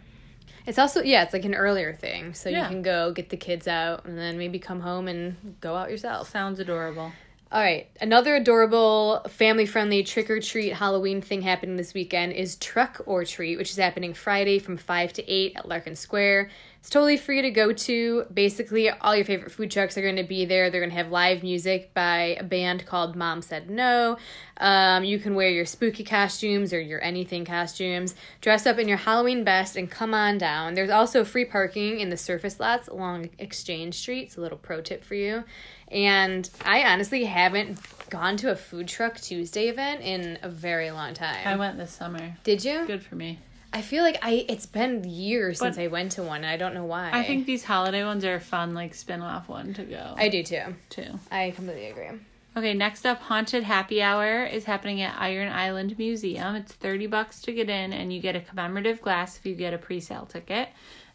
It's 0.67 0.79
also 0.79 1.03
yeah, 1.03 1.23
it's 1.25 1.33
like 1.33 1.45
an 1.45 1.55
earlier 1.55 1.93
thing, 1.93 2.35
so 2.35 2.49
Yeah. 2.49 2.63
you 2.63 2.69
can 2.69 2.83
go 2.83 3.13
get 3.13 3.31
the 3.31 3.37
kids 3.37 3.67
out 3.67 4.05
and 4.05 4.17
then 4.17 4.39
maybe 4.39 4.59
come 4.59 4.81
home 4.81 5.09
and 5.09 5.57
go 5.61 5.75
out 5.75 5.91
yourself. 5.91 6.31
Sounds 6.31 6.61
adorable. 6.61 7.13
All 7.51 7.61
right, 7.61 7.89
another 8.01 8.37
adorable, 8.37 9.21
family-friendly 9.29 10.05
trick 10.05 10.31
or 10.31 10.41
treat 10.41 10.73
Halloween 10.73 11.21
thing 11.21 11.43
happening 11.43 11.77
this 11.77 11.93
weekend 11.93 12.33
is 12.33 12.57
Truck 12.57 13.03
or 13.05 13.25
Treat, 13.27 13.59
which 13.59 13.71
is 13.71 13.77
happening 13.77 14.15
Friday 14.15 14.59
from 14.59 14.79
five 14.79 15.13
to 15.15 15.31
eight 15.31 15.53
at 15.57 15.69
Larkin 15.69 15.95
Square. 15.95 16.49
It's 16.83 16.91
totally 16.91 17.17
free 17.17 17.43
to 17.43 17.51
go 17.53 17.73
to. 17.73 18.25
Basically, 18.35 18.91
all 18.91 19.15
your 19.15 19.25
favorite 19.25 19.53
food 19.53 19.71
trucks 19.71 19.97
are 19.97 20.03
going 20.03 20.17
to 20.17 20.25
be 20.25 20.45
there. 20.45 20.69
They're 20.69 20.81
going 20.81 20.91
to 20.91 20.97
have 20.97 21.13
live 21.13 21.45
music 21.45 21.95
by 21.95 22.37
a 22.41 22.43
band 22.43 22.87
called 22.87 23.15
Mom 23.15 23.41
Said 23.41 23.71
No. 23.71 24.17
Um, 24.57 25.05
you 25.05 25.21
can 25.21 25.37
wear 25.37 25.49
your 25.49 25.65
spooky 25.65 26.03
costumes 26.03 26.73
or 26.73 26.81
your 26.81 27.01
anything 27.01 27.45
costumes, 27.45 28.17
dress 28.41 28.67
up 28.67 28.81
in 28.81 28.89
your 28.89 28.97
Halloween 28.97 29.45
best, 29.45 29.77
and 29.77 29.89
come 29.89 30.13
on 30.13 30.39
down. 30.39 30.75
There's 30.75 30.91
also 30.91 31.23
free 31.23 31.45
parking 31.45 32.01
in 32.01 32.11
the 32.11 32.17
surface 32.17 32.59
lots 32.59 32.89
along 32.89 33.31
Exchange 33.39 33.95
Street. 33.95 34.23
It's 34.23 34.37
a 34.37 34.41
little 34.41 34.59
pro 34.59 34.81
tip 34.81 35.05
for 35.05 35.15
you. 35.15 35.45
And 35.87 36.51
I 36.65 36.83
honestly 36.83 37.27
haven't 37.27 37.79
gone 38.11 38.37
to 38.39 38.51
a 38.51 38.57
food 38.57 38.89
truck 38.89 39.21
Tuesday 39.21 39.69
event 39.69 40.01
in 40.01 40.37
a 40.43 40.49
very 40.49 40.91
long 40.91 41.15
time. 41.15 41.47
I 41.47 41.55
went 41.55 41.79
this 41.79 41.93
summer. 41.93 42.39
Did 42.43 42.65
you? 42.65 42.85
Good 42.89 43.05
for 43.05 43.15
me. 43.15 43.39
I 43.73 43.83
feel 43.83 44.03
like 44.03 44.19
I 44.23 44.45
it's 44.49 44.67
been 44.67 45.05
years 45.05 45.59
since 45.59 45.79
I 45.79 45.87
went 45.87 46.13
to 46.13 46.23
one. 46.23 46.39
and 46.39 46.47
I 46.47 46.57
don't 46.57 46.75
know 46.75 46.85
why. 46.85 47.11
I 47.13 47.25
think 47.25 47.47
these 47.47 47.65
holiday 47.65 48.05
ones 48.05 48.25
are 48.25 48.35
a 48.35 48.41
fun, 48.41 48.75
like 48.75 48.95
spin 48.95 49.23
off 49.23 49.49
one 49.49 49.75
to 49.75 49.85
go 49.85 50.15
I 50.17 50.29
do 50.29 50.43
too. 50.43 50.75
Too. 50.91 51.19
I 51.31 51.53
completely 51.57 51.87
agree. 51.87 52.11
Okay, 52.55 52.75
next 52.75 53.07
up, 53.07 53.19
Haunted 53.23 53.63
Happy 53.65 54.03
Hour 54.03 54.45
is 54.45 54.65
happening 54.65 55.01
at 55.01 55.19
Iron 55.19 55.51
Island 55.51 55.97
Museum. 55.97 56.55
It's 56.55 56.73
30 56.73 57.07
bucks 57.07 57.41
to 57.43 57.53
get 57.53 57.71
in, 57.71 57.95
and 57.95 58.13
you 58.13 58.21
get 58.21 58.37
a 58.37 58.41
commemorative 58.41 59.01
glass 59.01 59.39
if 59.39 59.47
you 59.47 59.55
get 59.55 59.73
a 59.73 59.79
pre 59.79 60.01
sale 60.01 60.27
ticket. 60.27 60.69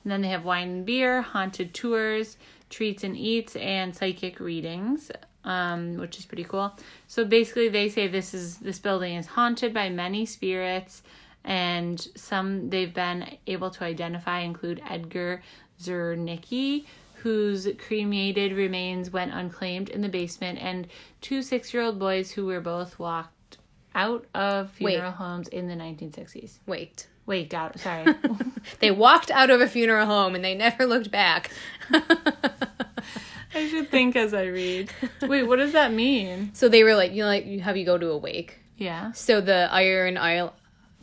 And 0.03 0.11
then 0.11 0.21
they 0.21 0.29
have 0.29 0.45
wine 0.45 0.69
and 0.69 0.85
beer, 0.85 1.21
haunted 1.21 1.75
tours, 1.75 2.37
treats 2.71 3.03
and 3.03 3.15
eats, 3.15 3.55
and 3.55 3.95
psychic 3.95 4.39
readings. 4.39 5.11
Um, 5.43 5.95
which 5.97 6.17
is 6.17 6.25
pretty 6.25 6.43
cool. 6.43 6.75
So 7.07 7.23
basically, 7.23 7.69
they 7.69 7.87
say 7.87 8.07
this 8.07 8.33
is 8.33 8.57
this 8.57 8.79
building 8.79 9.15
is 9.15 9.27
haunted 9.27 9.73
by 9.73 9.89
many 9.89 10.25
spirits, 10.25 11.03
and 11.47 11.99
some 12.15 12.69
they've 12.69 12.93
been 12.93 13.37
able 13.47 13.71
to 13.71 13.83
identify 13.85 14.39
include 14.39 14.81
Edgar 14.87 15.41
Zernicki, 15.81 16.85
whose 17.23 17.67
cremated 17.79 18.51
remains 18.51 19.09
went 19.11 19.33
unclaimed 19.33 19.89
in 19.89 20.01
the 20.01 20.09
basement, 20.09 20.59
and 20.61 20.87
two 21.21 21.41
six 21.41 21.73
year 21.73 21.81
old 21.81 21.97
boys 21.97 22.31
who 22.31 22.45
were 22.45 22.61
both 22.61 22.99
walked 22.99 23.57
out 23.95 24.25
of 24.35 24.69
funeral 24.71 25.11
homes 25.11 25.47
in 25.47 25.67
the 25.67 25.73
1960s. 25.73 26.59
Wait. 26.67 27.07
Waked 27.25 27.53
out, 27.53 27.79
sorry. 27.79 28.13
They 28.79 28.91
walked 28.91 29.31
out 29.31 29.49
of 29.49 29.59
a 29.61 29.67
funeral 29.67 30.05
home 30.05 30.35
and 30.35 30.43
they 30.43 30.53
never 30.53 30.85
looked 30.85 31.09
back. 31.09 31.51
I 31.93 33.67
should 33.69 33.89
think 33.89 34.15
as 34.15 34.33
I 34.33 34.43
read. 34.43 34.91
Wait, 35.21 35.43
what 35.43 35.55
does 35.55 35.71
that 35.71 35.93
mean? 35.93 36.51
so 36.53 36.67
they 36.69 36.83
were 36.83 36.95
like, 36.95 37.11
you 37.13 37.23
know, 37.23 37.27
like 37.27 37.45
you 37.45 37.61
have 37.61 37.77
you 37.77 37.85
go 37.85 37.97
to 37.97 38.09
a 38.09 38.17
wake. 38.17 38.59
Yeah. 38.77 39.13
So 39.13 39.41
the 39.41 39.67
Iron 39.71 40.17
Isle, 40.17 40.53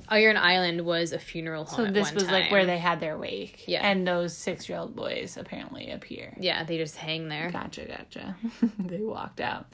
Iron 0.08 0.36
Island 0.36 0.82
was 0.82 1.12
a 1.12 1.18
funeral 1.18 1.64
home. 1.64 1.86
So 1.86 1.92
this 1.92 2.12
was 2.12 2.30
like 2.30 2.50
where 2.50 2.66
they 2.66 2.78
had 2.78 3.00
their 3.00 3.16
wake. 3.16 3.64
Yeah. 3.66 3.86
And 3.86 4.06
those 4.06 4.36
six 4.36 4.68
year 4.68 4.78
old 4.78 4.94
boys 4.94 5.36
apparently 5.36 5.90
appear. 5.90 6.36
Yeah, 6.38 6.64
they 6.64 6.76
just 6.78 6.96
hang 6.96 7.28
there. 7.28 7.50
Gotcha, 7.50 7.84
gotcha. 7.86 8.36
they 8.78 9.00
walked 9.00 9.40
out. 9.40 9.66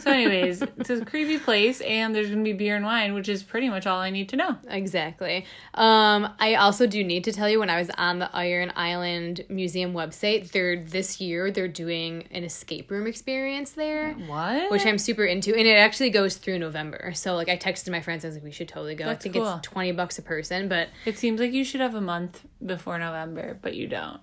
So, 0.00 0.10
anyways, 0.10 0.62
it's 0.78 0.90
a 0.90 1.04
creepy 1.04 1.38
place, 1.38 1.80
and 1.80 2.14
there's 2.14 2.28
gonna 2.30 2.42
be 2.42 2.52
beer 2.52 2.76
and 2.76 2.84
wine, 2.84 3.14
which 3.14 3.28
is 3.28 3.42
pretty 3.42 3.68
much 3.68 3.86
all 3.86 3.98
I 3.98 4.10
need 4.10 4.28
to 4.30 4.36
know. 4.36 4.56
Exactly. 4.68 5.44
Um, 5.74 6.32
I 6.38 6.54
also 6.54 6.86
do 6.86 7.02
need 7.04 7.24
to 7.24 7.32
tell 7.32 7.48
you 7.48 7.58
when 7.58 7.70
I 7.70 7.78
was 7.78 7.90
on 7.96 8.18
the 8.18 8.34
Iron 8.34 8.72
Island 8.76 9.44
Museum 9.48 9.92
website, 9.92 10.50
they're 10.52 10.82
this 10.82 11.20
year 11.20 11.50
they're 11.50 11.68
doing 11.68 12.26
an 12.30 12.44
escape 12.44 12.90
room 12.90 13.06
experience 13.06 13.72
there. 13.72 14.14
What? 14.14 14.70
Which 14.70 14.86
I'm 14.86 14.98
super 14.98 15.24
into, 15.24 15.54
and 15.54 15.66
it 15.66 15.78
actually 15.78 16.10
goes 16.10 16.36
through 16.36 16.58
November. 16.58 17.12
So, 17.14 17.34
like, 17.34 17.48
I 17.48 17.56
texted 17.56 17.90
my 17.90 18.00
friends. 18.00 18.24
I 18.24 18.28
was 18.28 18.36
like, 18.36 18.44
"We 18.44 18.50
should 18.50 18.68
totally 18.68 18.94
go." 18.94 19.06
That's 19.06 19.20
I 19.20 19.22
think 19.22 19.34
cool. 19.36 19.54
it's 19.54 19.67
twenty 19.72 19.92
bucks 19.92 20.18
a 20.18 20.22
person, 20.22 20.68
but 20.68 20.88
It 21.04 21.18
seems 21.18 21.40
like 21.40 21.52
you 21.52 21.64
should 21.64 21.80
have 21.80 21.94
a 21.94 22.00
month 22.00 22.42
before 22.64 22.98
November, 22.98 23.58
but 23.60 23.74
you 23.74 23.86
don't. 23.88 24.20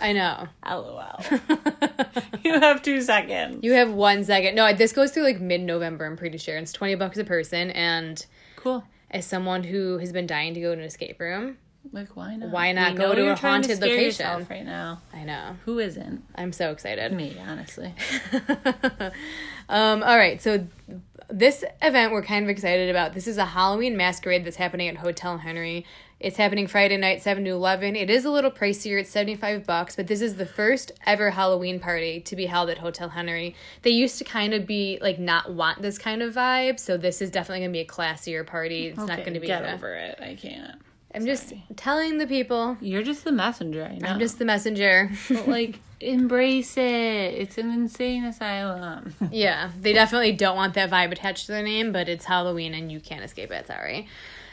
I 0.00 0.12
know 0.14 0.48
LOL. 0.66 1.20
you 2.44 2.58
have 2.60 2.82
two 2.82 3.00
seconds. 3.02 3.60
you 3.62 3.72
have 3.74 3.92
one 3.92 4.24
second. 4.24 4.54
No, 4.54 4.72
this 4.72 4.92
goes 4.92 5.10
through 5.12 5.24
like 5.24 5.40
mid-November. 5.40 6.06
I'm 6.06 6.16
pretty 6.16 6.38
sure. 6.38 6.56
It's 6.56 6.72
twenty 6.72 6.94
bucks 6.94 7.18
a 7.18 7.24
person, 7.24 7.70
and 7.72 8.24
Cool. 8.56 8.84
as 9.10 9.26
someone 9.26 9.62
who 9.64 9.98
has 9.98 10.12
been 10.12 10.26
dying 10.26 10.54
to 10.54 10.60
go 10.60 10.74
to 10.74 10.80
an 10.80 10.86
escape 10.86 11.20
room, 11.20 11.58
Like, 11.92 12.16
why 12.16 12.36
not? 12.36 12.50
Why 12.50 12.72
not 12.72 12.92
We 12.92 12.98
go 12.98 13.14
to 13.14 13.32
a 13.32 13.34
to 13.34 13.40
haunted 13.40 13.76
scare 13.76 13.88
location? 13.90 14.46
right 14.50 14.64
now. 14.64 15.00
I 15.12 15.24
know 15.24 15.56
Who 15.66 15.78
isn't? 15.78 16.24
I'm 16.34 16.52
so 16.52 16.70
excited. 16.72 17.12
Me, 17.12 17.36
honestly. 17.46 17.94
um, 19.68 20.02
all 20.02 20.16
right, 20.16 20.40
so 20.42 20.66
this 21.32 21.64
event 21.82 22.12
we're 22.12 22.22
kind 22.22 22.44
of 22.44 22.48
excited 22.50 22.90
about. 22.90 23.14
This 23.14 23.26
is 23.26 23.38
a 23.38 23.44
Halloween 23.46 23.96
masquerade 23.96 24.44
that's 24.44 24.56
happening 24.56 24.88
at 24.88 24.96
Hotel 24.98 25.38
Henry. 25.38 25.84
It's 26.18 26.36
happening 26.36 26.66
Friday 26.66 26.98
night, 26.98 27.22
7 27.22 27.44
to 27.44 27.50
11. 27.50 27.96
It 27.96 28.10
is 28.10 28.26
a 28.26 28.30
little 28.30 28.50
pricier. 28.50 29.00
It's 29.00 29.10
75 29.10 29.64
bucks, 29.64 29.96
but 29.96 30.06
this 30.06 30.20
is 30.20 30.36
the 30.36 30.44
first 30.44 30.92
ever 31.06 31.30
Halloween 31.30 31.80
party 31.80 32.20
to 32.20 32.36
be 32.36 32.44
held 32.46 32.68
at 32.68 32.78
Hotel 32.78 33.08
Henry. 33.08 33.54
They 33.82 33.90
used 33.90 34.18
to 34.18 34.24
kind 34.24 34.52
of 34.52 34.66
be 34.66 34.98
like 35.00 35.18
not 35.18 35.54
want 35.54 35.80
this 35.80 35.96
kind 35.96 36.22
of 36.22 36.34
vibe, 36.34 36.78
so 36.78 36.98
this 36.98 37.22
is 37.22 37.30
definitely 37.30 37.60
going 37.60 37.70
to 37.70 37.76
be 37.76 37.80
a 37.80 37.86
classier 37.86 38.46
party. 38.46 38.88
It's 38.88 38.98
not 38.98 39.18
going 39.18 39.34
to 39.34 39.40
be 39.40 39.46
get 39.46 39.64
a- 39.64 39.72
over 39.72 39.94
it. 39.94 40.18
I 40.20 40.34
can't. 40.34 40.78
I'm 41.14 41.26
just 41.26 41.52
telling 41.76 42.18
the 42.18 42.26
people. 42.26 42.76
You're 42.80 43.02
just 43.02 43.24
the 43.24 43.32
messenger. 43.32 43.84
I 43.84 43.98
know. 43.98 44.08
I'm 44.08 44.18
just 44.18 44.38
the 44.38 44.44
messenger. 44.44 45.10
But, 45.28 45.48
like 45.48 45.80
embrace 46.00 46.76
it. 46.76 47.34
It's 47.34 47.58
an 47.58 47.70
insane 47.70 48.24
asylum. 48.24 49.14
Yeah, 49.32 49.70
they 49.80 49.92
definitely 49.92 50.32
don't 50.32 50.56
want 50.56 50.74
that 50.74 50.90
vibe 50.90 51.12
attached 51.12 51.46
to 51.46 51.52
their 51.52 51.62
name, 51.62 51.92
but 51.92 52.08
it's 52.08 52.24
Halloween 52.24 52.74
and 52.74 52.90
you 52.90 53.00
can't 53.00 53.24
escape 53.24 53.50
it. 53.50 53.66
Sorry. 53.66 54.08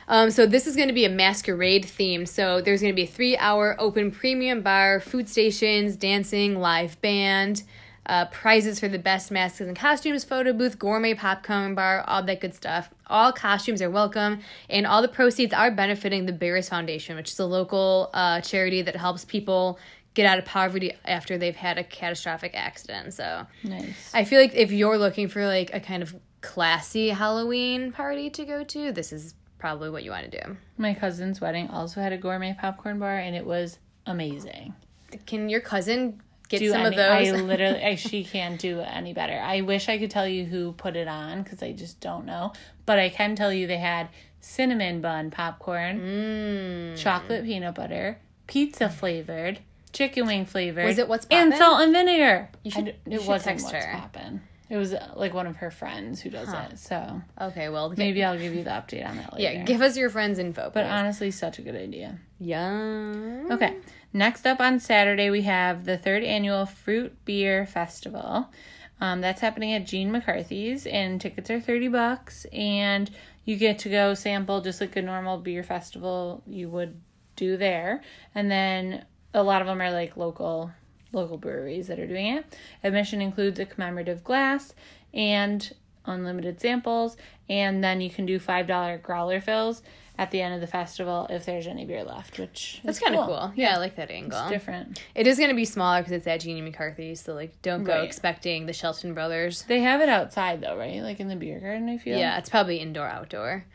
Um, 0.07 0.31
so 0.31 0.45
this 0.45 0.67
is 0.67 0.75
going 0.75 0.87
to 0.87 0.93
be 0.93 1.05
a 1.05 1.09
masquerade 1.09 1.85
theme. 1.85 2.25
So 2.25 2.61
there's 2.61 2.81
going 2.81 2.93
to 2.93 2.95
be 2.95 3.03
a 3.03 3.07
three-hour 3.07 3.75
open 3.79 4.11
premium 4.11 4.61
bar, 4.61 4.99
food 4.99 5.27
stations, 5.27 5.95
dancing, 5.95 6.59
live 6.59 6.99
band, 7.01 7.63
uh, 8.07 8.25
prizes 8.25 8.79
for 8.79 8.87
the 8.87 8.97
best 8.97 9.29
masks 9.31 9.61
and 9.61 9.75
costumes, 9.75 10.23
photo 10.23 10.53
booth, 10.53 10.79
gourmet 10.79 11.13
popcorn 11.13 11.75
bar, 11.75 12.03
all 12.07 12.23
that 12.23 12.41
good 12.41 12.55
stuff. 12.55 12.89
All 13.07 13.31
costumes 13.31 13.81
are 13.81 13.89
welcome, 13.89 14.39
and 14.69 14.87
all 14.87 15.01
the 15.01 15.07
proceeds 15.07 15.53
are 15.53 15.69
benefiting 15.69 16.25
the 16.25 16.33
Barris 16.33 16.69
Foundation, 16.69 17.15
which 17.15 17.31
is 17.31 17.39
a 17.39 17.45
local 17.45 18.09
uh, 18.13 18.41
charity 18.41 18.81
that 18.81 18.95
helps 18.95 19.25
people 19.25 19.77
get 20.13 20.25
out 20.25 20.39
of 20.39 20.45
poverty 20.45 20.93
after 21.05 21.37
they've 21.37 21.55
had 21.55 21.77
a 21.77 21.83
catastrophic 21.83 22.55
accident. 22.55 23.13
So 23.13 23.45
nice. 23.63 24.11
I 24.15 24.23
feel 24.23 24.41
like 24.41 24.55
if 24.55 24.71
you're 24.71 24.97
looking 24.97 25.27
for 25.27 25.45
like 25.45 25.71
a 25.73 25.79
kind 25.79 26.01
of 26.01 26.15
classy 26.41 27.09
Halloween 27.09 27.91
party 27.91 28.29
to 28.31 28.45
go 28.45 28.63
to, 28.63 28.91
this 28.91 29.13
is 29.13 29.35
probably 29.59 29.89
what 29.89 30.03
you 30.03 30.11
want 30.11 30.31
to 30.31 30.41
do. 30.41 30.57
My 30.77 30.93
cousin's 30.93 31.41
wedding 31.41 31.67
also 31.69 32.01
had 32.01 32.13
a 32.13 32.17
gourmet 32.17 32.55
popcorn 32.59 32.99
bar, 32.99 33.17
and 33.17 33.35
it 33.35 33.45
was 33.45 33.79
amazing. 34.05 34.73
Can 35.25 35.49
your 35.49 35.61
cousin 35.61 36.21
get 36.49 36.59
do 36.59 36.69
some 36.71 36.81
any, 36.81 36.87
of 36.87 36.95
those? 36.95 37.27
I 37.29 37.31
literally, 37.41 37.83
I, 37.83 37.95
she 38.09 38.23
can't 38.23 38.59
do 38.59 38.79
any 38.81 39.13
better. 39.13 39.39
I 39.39 39.61
wish 39.61 39.89
I 39.89 39.97
could 39.97 40.11
tell 40.11 40.27
you 40.27 40.45
who 40.45 40.71
put 40.73 40.95
it 40.95 41.07
on 41.07 41.43
because 41.43 41.61
I 41.63 41.71
just 41.73 41.99
don't 41.99 42.25
know. 42.25 42.53
But 42.85 42.99
I 42.99 43.09
can 43.09 43.35
tell 43.35 43.51
you 43.53 43.67
they 43.67 43.77
had 43.77 44.09
cinnamon 44.39 45.01
bun 45.01 45.31
popcorn, 45.31 45.99
Mm. 45.99 46.97
chocolate 46.97 47.43
peanut 47.43 47.75
butter, 47.75 48.19
pizza 48.47 48.89
flavored, 48.89 49.59
chicken 49.93 50.25
wing 50.27 50.45
flavored. 50.45 50.85
Was 50.85 50.97
it 50.97 51.07
What's 51.07 51.27
and 51.31 51.53
salt 51.53 51.81
and 51.81 51.91
vinegar? 51.93 52.49
You 52.63 52.71
should- 52.71 52.89
I 52.89 53.09
you 53.09 53.17
it 53.17 53.19
should 53.21 53.27
wasn't 53.27 53.59
text 53.59 53.73
what's 53.73 53.85
her. 53.85 53.91
poppin'. 53.93 54.41
It 54.69 54.75
was 54.77 54.93
uh, 54.93 55.13
like 55.15 55.33
one 55.33 55.47
of 55.47 55.55
her 55.57 55.71
friends 55.71 56.21
who 56.21 56.29
does 56.29 56.49
it. 56.51 56.77
So 56.77 57.21
okay, 57.39 57.69
well, 57.69 57.93
maybe 57.95 58.23
I'll 58.23 58.37
give 58.37 58.53
you 58.53 58.63
the 58.63 58.69
update 58.71 59.07
on 59.07 59.17
that 59.17 59.33
later. 59.37 59.53
yeah, 59.59 59.63
give 59.63 59.81
us 59.81 59.95
your 59.97 60.09
friends' 60.09 60.39
info. 60.39 60.71
but 60.73 60.85
honestly, 60.85 61.31
such 61.31 61.57
a 61.59 61.61
good 61.61 61.75
idea. 61.75 62.19
yeah. 62.39 63.43
Okay. 63.51 63.75
Next 64.13 64.47
up 64.47 64.59
on 64.59 64.79
Saturday, 64.79 65.29
we 65.29 65.43
have 65.43 65.85
the 65.85 65.97
third 65.97 66.23
annual 66.23 66.65
Fruit 66.65 67.13
Beer 67.25 67.65
Festival. 67.65 68.49
Um, 68.99 69.21
that's 69.21 69.41
happening 69.41 69.73
at 69.73 69.85
Gene 69.85 70.11
McCarthy's, 70.11 70.87
and 70.87 71.21
tickets 71.21 71.49
are 71.51 71.59
30 71.59 71.89
bucks. 71.89 72.45
And 72.51 73.11
you 73.45 73.55
get 73.57 73.79
to 73.79 73.89
go 73.89 74.13
sample 74.15 74.61
just 74.61 74.81
like 74.81 74.95
a 74.95 75.01
normal 75.01 75.37
beer 75.37 75.61
festival 75.63 76.41
you 76.47 76.67
would 76.69 76.99
do 77.35 77.57
there. 77.57 78.01
And 78.33 78.49
then 78.49 79.05
a 79.33 79.43
lot 79.43 79.61
of 79.61 79.67
them 79.67 79.81
are 79.81 79.91
like 79.91 80.17
local 80.17 80.71
local 81.11 81.37
breweries 81.37 81.87
that 81.87 81.99
are 81.99 82.07
doing 82.07 82.27
it. 82.27 82.45
Admission 82.83 83.21
includes 83.21 83.59
a 83.59 83.65
commemorative 83.65 84.23
glass 84.23 84.73
and 85.13 85.73
unlimited 86.05 86.59
samples, 86.61 87.17
and 87.49 87.83
then 87.83 88.01
you 88.01 88.09
can 88.09 88.25
do 88.25 88.39
$5 88.39 89.01
growler 89.01 89.41
fills 89.41 89.81
at 90.19 90.31
the 90.31 90.41
end 90.41 90.55
of 90.55 90.61
the 90.61 90.67
festival 90.67 91.27
if 91.29 91.45
there's 91.45 91.67
any 91.67 91.85
beer 91.85 92.03
left, 92.03 92.39
which 92.39 92.81
That's 92.83 92.97
kind 92.99 93.15
of 93.15 93.27
cool. 93.27 93.51
Yeah, 93.55 93.75
I 93.75 93.77
like 93.77 93.97
that 93.97 94.09
It's 94.09 94.13
angle. 94.17 94.49
different. 94.49 94.99
It 95.13 95.27
is 95.27 95.37
going 95.37 95.49
to 95.51 95.55
be 95.55 95.65
smaller 95.65 95.99
because 95.99 96.11
it's 96.13 96.25
at 96.27 96.39
Jeannie 96.39 96.61
McCarthy, 96.61 97.13
so 97.15 97.33
like 97.35 97.61
don't 97.61 97.83
go 97.83 97.93
Right. 97.93 98.03
expecting 98.03 98.65
the 98.65 98.73
Shelton 98.73 99.13
brothers. 99.13 99.61
They 99.67 99.81
have 99.81 100.01
it 100.01 100.09
outside 100.09 100.61
though, 100.61 100.75
right? 100.77 101.01
Like 101.01 101.19
in 101.19 101.27
the 101.27 101.35
beer 101.35 101.59
garden, 101.59 101.87
I 101.89 101.97
feel. 101.99 102.17
Yeah, 102.17 102.37
it's 102.39 102.49
probably 102.49 102.77
indoor 102.77 103.05
outdoor. 103.07 103.65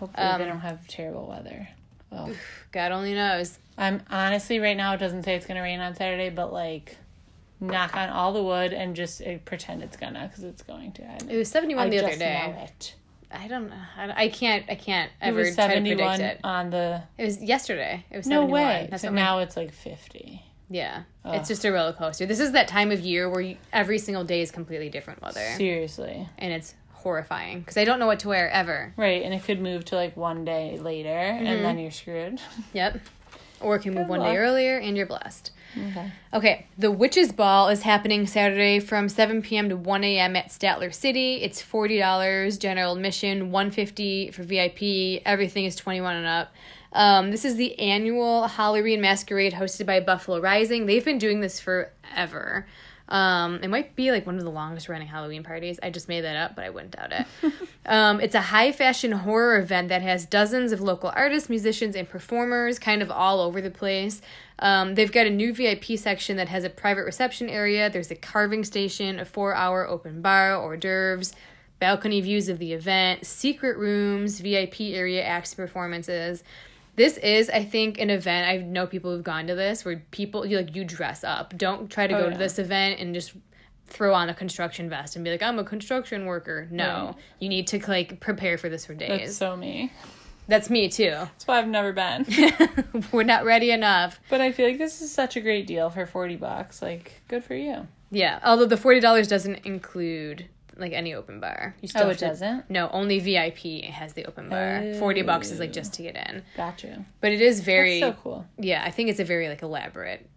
Hopefully 0.00 0.26
Um, 0.26 0.40
they 0.40 0.46
don't 0.46 0.60
have 0.60 0.86
terrible 0.88 1.26
weather. 1.28 1.68
Well, 2.10 2.32
God 2.72 2.90
only 2.90 3.14
knows. 3.14 3.58
I'm 3.78 4.02
honestly 4.10 4.58
right 4.58 4.76
now 4.76 4.94
it 4.94 4.98
doesn't 4.98 5.22
say 5.24 5.34
it's 5.34 5.46
gonna 5.46 5.62
rain 5.62 5.80
on 5.80 5.94
Saturday, 5.94 6.30
but 6.30 6.52
like 6.52 6.96
knock 7.60 7.96
on 7.96 8.08
all 8.10 8.32
the 8.32 8.42
wood 8.42 8.72
and 8.72 8.94
just 8.96 9.22
uh, 9.22 9.38
pretend 9.44 9.82
it's 9.82 9.96
gonna 9.96 10.26
because 10.28 10.44
it's 10.44 10.62
going 10.62 10.92
to. 10.92 11.04
I, 11.04 11.18
It 11.28 11.36
was 11.38 11.48
71 11.50 11.86
I 11.86 11.90
the 11.90 11.98
other 12.04 12.16
day. 12.16 12.68
it. 12.76 12.94
I 13.34 13.48
don't 13.48 13.70
know. 13.70 13.76
I, 13.96 14.24
I 14.24 14.28
can't. 14.28 14.64
I 14.68 14.74
can't 14.74 15.10
It 15.22 15.28
ever 15.28 15.38
was 15.38 15.54
try 15.54 15.68
to 15.68 15.72
71 15.74 16.18
predict 16.18 16.34
it. 16.38 16.40
on 16.44 16.68
the. 16.70 17.02
It 17.16 17.24
was 17.24 17.42
yesterday. 17.42 18.04
It 18.10 18.16
was 18.18 18.26
No 18.26 18.42
71. 18.42 18.52
way. 18.52 18.88
That's 18.90 19.02
So 19.02 19.10
my- 19.10 19.16
now 19.16 19.38
it's 19.38 19.56
like 19.56 19.72
50. 19.72 20.42
Yeah, 20.68 21.02
it's 21.26 21.48
just 21.48 21.64
a 21.66 21.70
roller 21.72 21.92
coaster. 21.92 22.24
This 22.24 22.40
is 22.40 22.52
that 22.52 22.66
time 22.66 22.90
of 22.92 23.00
year 23.00 23.28
where 23.28 23.42
you, 23.42 23.56
every 23.74 23.98
single 23.98 24.24
day 24.24 24.40
is 24.40 24.50
completely 24.50 24.88
different 24.88 25.20
weather, 25.20 25.46
Seriously. 25.58 26.26
and 26.38 26.50
it's 26.50 26.74
horrifying 26.92 27.60
because 27.60 27.76
I 27.76 27.84
don't 27.84 27.98
know 27.98 28.06
what 28.06 28.20
to 28.20 28.28
wear 28.28 28.48
ever. 28.50 28.94
Right, 28.96 29.22
and 29.22 29.34
it 29.34 29.44
could 29.44 29.60
move 29.60 29.84
to 29.86 29.96
like 29.96 30.16
one 30.16 30.46
day 30.46 30.78
later, 30.78 31.10
Mm-hmm. 31.10 31.46
and 31.46 31.64
then 31.64 31.78
you're 31.78 31.90
screwed. 31.90 32.40
Yep. 32.72 33.00
Or 33.62 33.76
it 33.76 33.82
can 33.82 33.94
move 33.94 34.08
Good 34.08 34.10
one 34.10 34.20
day 34.20 34.36
earlier, 34.36 34.78
and 34.78 34.96
you're 34.96 35.06
blessed. 35.06 35.52
Okay. 35.76 36.12
Okay, 36.34 36.66
the 36.76 36.90
Witches 36.90 37.32
Ball 37.32 37.68
is 37.68 37.82
happening 37.82 38.26
Saturday 38.26 38.78
from 38.78 39.08
7 39.08 39.40
p.m. 39.40 39.68
to 39.70 39.76
1 39.76 40.04
a.m. 40.04 40.36
at 40.36 40.48
Statler 40.48 40.92
City. 40.92 41.36
It's 41.36 41.62
forty 41.62 41.98
dollars 41.98 42.58
general 42.58 42.94
admission, 42.94 43.50
one 43.50 43.70
fifty 43.70 44.30
for 44.30 44.42
VIP. 44.42 45.22
Everything 45.24 45.64
is 45.64 45.76
twenty 45.76 46.00
one 46.00 46.16
and 46.16 46.26
up. 46.26 46.52
Um, 46.92 47.30
this 47.30 47.44
is 47.44 47.56
the 47.56 47.78
annual 47.78 48.48
Halloween 48.48 49.00
masquerade 49.00 49.54
hosted 49.54 49.86
by 49.86 50.00
Buffalo 50.00 50.40
Rising. 50.40 50.84
They've 50.84 51.04
been 51.04 51.18
doing 51.18 51.40
this 51.40 51.58
forever. 51.58 52.66
Um, 53.12 53.60
it 53.62 53.68
might 53.68 53.94
be 53.94 54.10
like 54.10 54.24
one 54.24 54.38
of 54.38 54.42
the 54.42 54.50
longest 54.50 54.88
running 54.88 55.06
Halloween 55.06 55.42
parties. 55.42 55.78
I 55.82 55.90
just 55.90 56.08
made 56.08 56.22
that 56.22 56.34
up, 56.34 56.56
but 56.56 56.64
I 56.64 56.70
wouldn't 56.70 56.92
doubt 56.92 57.12
it. 57.12 57.26
um, 57.86 58.20
it's 58.20 58.34
a 58.34 58.40
high 58.40 58.72
fashion 58.72 59.12
horror 59.12 59.58
event 59.58 59.90
that 59.90 60.00
has 60.00 60.24
dozens 60.24 60.72
of 60.72 60.80
local 60.80 61.12
artists, 61.14 61.50
musicians, 61.50 61.94
and 61.94 62.08
performers 62.08 62.78
kind 62.78 63.02
of 63.02 63.10
all 63.10 63.40
over 63.40 63.60
the 63.60 63.70
place. 63.70 64.22
Um, 64.60 64.94
they've 64.94 65.12
got 65.12 65.26
a 65.26 65.30
new 65.30 65.52
VIP 65.52 65.98
section 65.98 66.38
that 66.38 66.48
has 66.48 66.64
a 66.64 66.70
private 66.70 67.04
reception 67.04 67.50
area. 67.50 67.90
There's 67.90 68.10
a 68.10 68.14
carving 68.14 68.64
station, 68.64 69.20
a 69.20 69.26
four 69.26 69.54
hour 69.54 69.86
open 69.86 70.22
bar, 70.22 70.56
hors 70.56 70.78
d'oeuvres, 70.78 71.34
balcony 71.80 72.22
views 72.22 72.48
of 72.48 72.58
the 72.58 72.72
event, 72.72 73.26
secret 73.26 73.76
rooms, 73.76 74.40
VIP 74.40 74.80
area 74.80 75.22
acts 75.22 75.52
performances. 75.52 76.42
This 76.96 77.16
is, 77.18 77.48
I 77.48 77.64
think, 77.64 77.98
an 77.98 78.10
event. 78.10 78.48
I 78.48 78.58
know 78.58 78.86
people 78.86 79.10
who've 79.14 79.24
gone 79.24 79.46
to 79.46 79.54
this 79.54 79.84
where 79.84 80.02
people 80.10 80.44
you 80.44 80.58
like 80.58 80.76
you 80.76 80.84
dress 80.84 81.24
up. 81.24 81.56
Don't 81.56 81.88
try 81.90 82.06
to 82.06 82.14
Oh, 82.14 82.18
go 82.18 82.24
yeah. 82.26 82.32
to 82.32 82.38
this 82.38 82.58
event 82.58 83.00
and 83.00 83.14
just 83.14 83.32
throw 83.86 84.14
on 84.14 84.28
a 84.28 84.34
construction 84.34 84.88
vest 84.90 85.16
and 85.16 85.24
be 85.24 85.30
like, 85.30 85.42
I'm 85.42 85.58
a 85.58 85.64
construction 85.64 86.26
worker. 86.26 86.68
No. 86.70 87.06
Right. 87.06 87.14
You 87.40 87.48
need 87.48 87.66
to 87.68 87.78
like 87.88 88.20
prepare 88.20 88.58
for 88.58 88.68
this 88.68 88.86
for 88.86 88.94
That's 88.94 89.08
days. 89.18 89.36
so 89.36 89.56
me. 89.56 89.92
That's 90.48 90.68
me 90.70 90.88
too. 90.88 91.10
That's 91.10 91.46
why 91.46 91.58
I've 91.58 91.68
never 91.68 91.92
been. 91.92 92.26
We're 93.12 93.22
not 93.22 93.44
ready 93.44 93.70
enough. 93.70 94.18
but 94.28 94.40
I 94.40 94.50
feel 94.52 94.66
like 94.68 94.78
this 94.78 95.00
is 95.00 95.12
such 95.12 95.36
a 95.36 95.40
great 95.40 95.66
deal 95.66 95.88
for 95.88 96.04
40 96.04 96.36
bucks. 96.36 96.82
Like, 96.82 97.22
good 97.28 97.44
for 97.44 97.54
you. 97.54 97.86
Yeah. 98.10 98.40
Although 98.44 98.66
the 98.66 98.76
forty 98.76 99.00
dollars 99.00 99.28
doesn't 99.28 99.64
include 99.64 100.46
like 100.76 100.92
any 100.92 101.14
open 101.14 101.40
bar. 101.40 101.74
You 101.80 101.88
still 101.88 102.06
Oh, 102.06 102.10
it 102.10 102.18
to- 102.18 102.26
doesn't? 102.28 102.70
No, 102.70 102.88
only 102.90 103.18
VIP 103.18 103.84
has 103.84 104.12
the 104.14 104.24
open 104.26 104.48
bar. 104.48 104.94
Forty 104.98 105.22
bucks 105.22 105.50
is 105.50 105.58
like 105.60 105.72
just 105.72 105.94
to 105.94 106.02
get 106.02 106.16
in. 106.16 106.42
Got 106.56 106.82
you. 106.82 107.04
But 107.20 107.32
it 107.32 107.40
is 107.40 107.60
very 107.60 108.00
That's 108.00 108.16
so 108.16 108.22
cool. 108.22 108.46
yeah, 108.58 108.82
I 108.84 108.90
think 108.90 109.08
it's 109.10 109.20
a 109.20 109.24
very 109.24 109.48
like 109.48 109.62
elaborate 109.62 110.28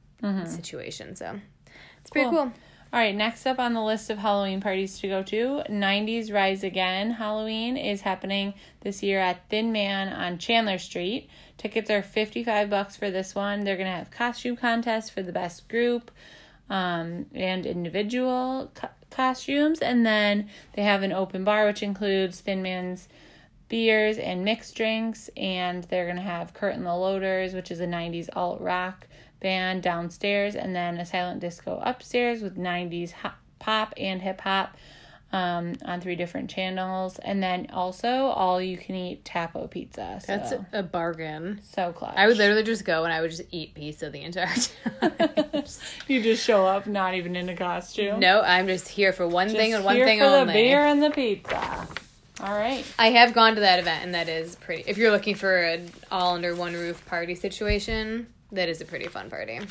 situation. 0.45 1.15
So 1.15 1.39
it's 2.01 2.09
pretty 2.09 2.29
Cool. 2.29 2.45
cool. 2.45 2.53
All 2.93 3.01
right, 3.01 3.15
next 3.15 3.45
up 3.45 3.59
on 3.59 3.73
the 3.73 3.81
list 3.83 4.09
of 4.09 4.19
Halloween 4.19 4.61
parties 4.61 4.99
to 4.99 5.09
go 5.09 5.21
to, 5.23 5.63
90s 5.69 6.31
Rise 6.31 6.63
Again 6.63 7.11
Halloween 7.11 7.75
is 7.75 8.01
happening 8.01 8.53
this 8.81 9.03
year 9.03 9.19
at 9.19 9.49
Thin 9.49 9.73
Man 9.73 10.07
on 10.13 10.37
Chandler 10.37 10.77
Street. 10.77 11.27
Tickets 11.57 11.89
are 11.89 12.01
55 12.01 12.69
bucks 12.69 12.95
for 12.95 13.11
this 13.11 13.35
one. 13.35 13.65
They're 13.65 13.75
going 13.75 13.89
to 13.89 13.95
have 13.97 14.11
costume 14.11 14.55
contests 14.55 15.09
for 15.09 15.21
the 15.21 15.33
best 15.33 15.67
group 15.67 16.09
um, 16.69 17.25
and 17.33 17.65
individual 17.65 18.71
co- 18.75 18.87
costumes 19.15 19.79
and 19.79 20.05
then 20.05 20.49
they 20.73 20.83
have 20.83 21.03
an 21.03 21.11
open 21.13 21.43
bar 21.43 21.65
which 21.65 21.81
includes 21.81 22.41
Thin 22.41 22.61
Man's 22.61 23.07
beers 23.69 24.17
and 24.17 24.45
mixed 24.45 24.75
drinks 24.75 25.29
and 25.35 25.85
they're 25.85 26.05
going 26.05 26.17
to 26.17 26.21
have 26.21 26.53
Curtain 26.53 26.83
the 26.83 26.91
Loaders, 26.91 27.53
which 27.53 27.71
is 27.71 27.79
a 27.79 27.87
90s 27.87 28.29
alt 28.35 28.61
rock 28.61 29.07
band 29.39 29.81
downstairs 29.81 30.55
and 30.55 30.75
then 30.75 30.97
a 30.97 31.05
silent 31.05 31.39
disco 31.39 31.81
upstairs 31.83 32.41
with 32.41 32.57
90s 32.57 33.11
hop, 33.11 33.37
pop 33.59 33.93
and 33.97 34.21
hip 34.21 34.41
hop 34.41 34.75
um, 35.35 35.73
on 35.83 35.99
three 36.01 36.15
different 36.15 36.49
channels 36.49 37.19
and 37.19 37.43
then 37.43 37.67
also 37.73 38.07
all 38.07 38.61
you 38.61 38.77
can 38.77 38.95
eat 38.95 39.25
Tappo 39.25 39.67
pizza 39.69 40.19
so 40.21 40.27
That's 40.27 40.53
a 40.71 40.83
bargain. 40.83 41.59
so 41.63 41.91
clutch 41.91 42.15
I 42.15 42.27
would 42.27 42.37
literally 42.37 42.63
just 42.63 42.85
go 42.85 43.03
and 43.03 43.11
I 43.13 43.21
would 43.21 43.31
just 43.31 43.43
eat 43.51 43.73
pizza 43.73 44.09
the 44.09 44.21
entire 44.21 44.47
time. 45.01 45.11
you 46.07 46.21
just 46.23 46.43
show 46.45 46.65
up 46.65 46.87
not 46.87 47.15
even 47.15 47.35
in 47.35 47.49
a 47.49 47.55
costume 47.55 48.19
no, 48.19 48.41
I'm 48.41 48.67
just 48.67 48.87
here 48.87 49.11
for 49.13 49.27
one 49.27 49.49
thing 49.49 49.73
and 49.73 49.83
one 49.83 49.97
thing 49.97 50.19
for 50.19 50.25
only. 50.25 50.45
the 50.47 50.53
beer 50.53 50.85
and 50.85 51.03
the 51.03 51.09
pizza 51.09 51.87
All 52.41 52.53
right. 52.53 52.85
I 52.99 53.11
have 53.11 53.33
gone 53.33 53.55
to 53.55 53.61
that 53.61 53.79
event, 53.79 54.03
and 54.03 54.13
that 54.13 54.27
is 54.27 54.55
pretty. 54.57 54.83
If 54.87 54.97
you're 54.97 55.11
looking 55.11 55.35
for 55.35 55.55
an 55.57 55.89
all 56.11 56.35
under 56.35 56.53
one 56.53 56.73
roof 56.73 57.05
party 57.05 57.33
situation, 57.33 58.27
that 58.51 58.67
is 58.67 58.81
a 58.81 58.85
pretty 58.85 59.07
fun 59.07 59.29
party, 59.29 59.61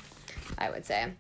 I 0.56 0.70
would 0.70 0.86
say. 0.86 1.12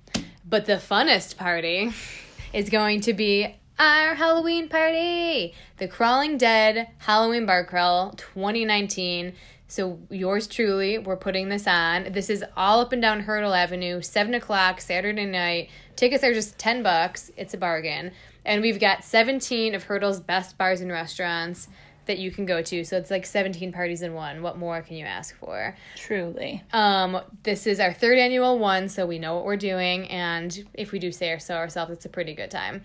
But 0.48 0.64
the 0.64 0.74
funnest 0.74 1.36
party 1.36 1.92
is 2.54 2.70
going 2.70 3.02
to 3.02 3.12
be 3.12 3.54
our 3.78 4.14
Halloween 4.14 4.68
party, 4.68 5.54
the 5.78 5.88
Crawling 5.88 6.38
Dead 6.38 6.88
Halloween 6.98 7.46
Bar 7.46 7.64
Crawl 7.64 8.12
2019. 8.12 9.34
So 9.66 9.98
yours 10.10 10.46
truly, 10.46 10.98
we're 10.98 11.16
putting 11.16 11.48
this 11.48 11.66
on. 11.66 12.12
This 12.12 12.30
is 12.30 12.44
all 12.56 12.80
up 12.80 12.92
and 12.92 13.02
down 13.02 13.20
Hertel 13.20 13.54
Avenue, 13.54 14.02
seven 14.02 14.34
o'clock 14.34 14.80
Saturday 14.80 15.24
night. 15.24 15.70
Tickets 15.96 16.22
are 16.22 16.32
just 16.32 16.58
ten 16.58 16.82
bucks. 16.82 17.32
It's 17.36 17.54
a 17.54 17.58
bargain, 17.58 18.12
and 18.44 18.62
we've 18.62 18.78
got 18.78 19.02
seventeen 19.02 19.74
of 19.74 19.84
Hertel's 19.84 20.20
best 20.20 20.56
bars 20.56 20.80
and 20.80 20.92
restaurants 20.92 21.68
that 22.06 22.18
you 22.18 22.30
can 22.30 22.44
go 22.44 22.60
to. 22.60 22.84
So 22.84 22.96
it's 22.98 23.10
like 23.10 23.26
seventeen 23.26 23.72
parties 23.72 24.02
in 24.02 24.14
one. 24.14 24.42
What 24.42 24.58
more 24.58 24.82
can 24.82 24.96
you 24.96 25.06
ask 25.06 25.36
for? 25.38 25.74
Truly. 25.96 26.62
Um, 26.72 27.20
this 27.42 27.66
is 27.66 27.80
our 27.80 27.92
third 27.92 28.18
annual 28.18 28.58
one, 28.58 28.88
so 28.88 29.06
we 29.06 29.18
know 29.18 29.34
what 29.34 29.44
we're 29.44 29.56
doing, 29.56 30.06
and 30.08 30.64
if 30.74 30.92
we 30.92 31.00
do 31.00 31.10
say 31.10 31.36
so 31.38 31.56
ourselves, 31.56 31.90
it's 31.90 32.04
a 32.04 32.10
pretty 32.10 32.34
good 32.34 32.50
time. 32.50 32.82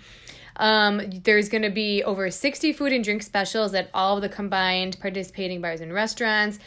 Um, 0.59 1.01
there's 1.23 1.49
going 1.49 1.61
to 1.63 1.69
be 1.69 2.03
over 2.03 2.29
60 2.29 2.73
food 2.73 2.91
and 2.91 3.03
drink 3.03 3.23
specials 3.23 3.73
at 3.73 3.89
all 3.93 4.17
of 4.17 4.21
the 4.21 4.29
combined 4.29 4.99
participating 4.99 5.61
bars 5.61 5.81
and 5.81 5.93
restaurants. 5.93 6.59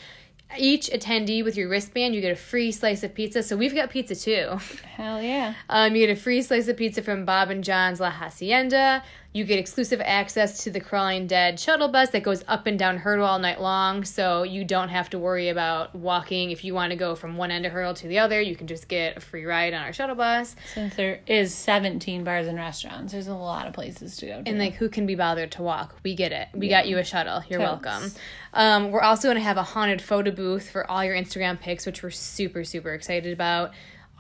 Each 0.59 0.89
attendee 0.91 1.45
with 1.45 1.57
your 1.57 1.69
wristband, 1.69 2.15
you 2.15 2.21
get 2.21 2.33
a 2.33 2.37
free 2.37 2.73
slice 2.73 3.03
of 3.03 3.15
pizza. 3.15 3.43
So 3.43 3.57
we've 3.57 3.75
got 3.75 3.91
pizza 3.91 4.15
too. 4.15 4.59
Hell 4.97 5.23
yeah. 5.23 5.55
Um, 5.69 5.95
you 5.97 6.07
get 6.07 6.17
a 6.17 6.21
free 6.21 6.43
slice 6.43 6.69
of 6.69 6.77
pizza 6.77 7.03
from 7.03 7.25
Bob 7.25 7.51
and 7.51 7.65
John's 7.65 8.01
La 8.01 8.11
Hacienda. 8.11 9.03
You 9.35 9.45
get 9.45 9.59
exclusive 9.59 10.03
access 10.05 10.63
to 10.65 10.71
the 10.71 10.79
Crawling 10.79 11.27
Dead 11.27 11.59
shuttle 11.59 11.89
bus 11.89 12.11
that 12.11 12.23
goes 12.23 12.45
up 12.49 12.67
and 12.67 12.79
down 12.79 12.99
Hertel 12.99 13.25
all 13.25 13.39
night 13.39 13.63
long, 13.63 14.05
so 14.05 14.43
you 14.43 14.63
don't 14.63 14.91
have 14.91 15.09
to 15.09 15.19
worry 15.19 15.49
about 15.49 15.95
walking. 15.95 16.51
If 16.51 16.65
you 16.65 16.75
want 16.75 16.91
to 16.91 16.97
go 16.97 17.15
from 17.15 17.39
one 17.39 17.51
end 17.51 17.65
of 17.65 17.73
Hertel 17.73 17.95
to 17.95 18.09
the 18.09 18.19
other, 18.19 18.43
you 18.43 18.55
can 18.55 18.67
just 18.67 18.89
get 18.89 19.17
a 19.17 19.21
free 19.21 19.47
ride 19.47 19.73
on 19.73 19.83
our 19.83 19.93
shuttle 19.95 20.17
bus. 20.17 20.55
Since 20.75 20.97
there 20.97 21.21
is 21.27 21.55
17 21.55 22.25
bars 22.25 22.47
and 22.47 22.59
restaurants, 22.59 23.15
there's 23.15 23.27
a 23.27 23.35
lot 23.35 23.67
of 23.67 23.73
places 23.73 24.19
to 24.19 24.27
go 24.27 24.43
to. 24.43 24.51
And 24.51 24.59
like, 24.59 24.75
who 24.75 24.91
can 24.91 25.07
be 25.07 25.15
bothered 25.15 25.53
to 25.53 25.63
walk? 25.63 25.97
We 26.05 26.15
get 26.15 26.33
it. 26.33 26.49
We 26.53 26.69
got 26.69 26.87
you 26.87 26.99
a 26.99 27.05
shuttle. 27.05 27.43
You're 27.49 27.61
Totes. 27.61 27.85
welcome. 27.85 28.13
Um, 28.55 28.91
we're 28.91 29.01
also 29.01 29.29
going 29.29 29.37
to 29.37 29.43
have 29.43 29.57
a 29.57 29.63
haunted 29.63 30.03
photo 30.03 30.31
booth 30.31 30.71
for 30.71 30.89
all 30.91 31.05
your 31.05 31.17
Instagram 31.17 31.59
pics, 31.61 31.87
which 31.87 32.03
we're 32.03 32.11
super 32.11 32.65
super 32.65 32.93
excited 32.93 33.33
about. 33.33 33.73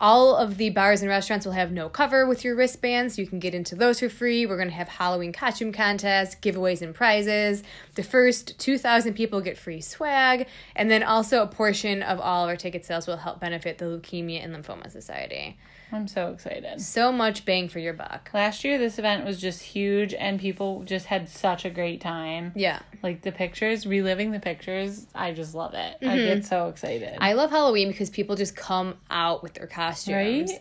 All 0.02 0.34
of 0.36 0.56
the 0.56 0.68
bars 0.70 1.00
and 1.00 1.08
restaurants 1.08 1.46
will 1.46 1.52
have 1.52 1.70
no 1.70 1.88
cover 1.88 2.26
with 2.26 2.42
your 2.42 2.56
wristbands. 2.56 3.18
You 3.18 3.26
can 3.28 3.38
get 3.38 3.54
into 3.54 3.76
those 3.76 4.00
for 4.00 4.08
free. 4.08 4.44
We're 4.46 4.56
going 4.56 4.68
to 4.68 4.74
have 4.74 4.88
Halloween 4.88 5.32
costume 5.32 5.72
contests, 5.72 6.34
giveaways, 6.34 6.82
and 6.82 6.92
prizes. 6.92 7.62
The 7.94 8.02
first 8.02 8.58
2,000 8.58 9.14
people 9.14 9.40
get 9.40 9.56
free 9.56 9.80
swag. 9.80 10.48
And 10.74 10.90
then 10.90 11.04
also 11.04 11.40
a 11.40 11.46
portion 11.46 12.02
of 12.02 12.18
all 12.18 12.42
of 12.42 12.48
our 12.48 12.56
ticket 12.56 12.84
sales 12.84 13.06
will 13.06 13.18
help 13.18 13.38
benefit 13.38 13.78
the 13.78 13.84
Leukemia 13.84 14.44
and 14.44 14.52
Lymphoma 14.52 14.90
Society. 14.90 15.56
I'm 15.94 16.08
so 16.08 16.30
excited. 16.30 16.80
So 16.80 17.12
much 17.12 17.44
bang 17.44 17.68
for 17.68 17.78
your 17.78 17.92
buck. 17.92 18.30
Last 18.32 18.64
year, 18.64 18.78
this 18.78 18.98
event 18.98 19.26
was 19.26 19.38
just 19.38 19.60
huge, 19.60 20.14
and 20.14 20.40
people 20.40 20.84
just 20.84 21.04
had 21.04 21.28
such 21.28 21.66
a 21.66 21.70
great 21.70 22.00
time. 22.00 22.52
Yeah. 22.56 22.80
Like 23.02 23.20
the 23.20 23.30
pictures, 23.30 23.86
reliving 23.86 24.30
the 24.30 24.40
pictures, 24.40 25.06
I 25.14 25.32
just 25.32 25.54
love 25.54 25.74
it. 25.74 25.98
I 26.00 26.16
get 26.16 26.46
so 26.46 26.68
excited. 26.68 27.10
Mm-hmm. 27.10 27.22
I 27.22 27.34
love 27.34 27.50
Halloween 27.50 27.88
because 27.88 28.08
people 28.08 28.36
just 28.36 28.56
come 28.56 28.94
out 29.10 29.42
with 29.42 29.52
their 29.52 29.66
costumes. 29.66 29.91
Right? 30.08 30.60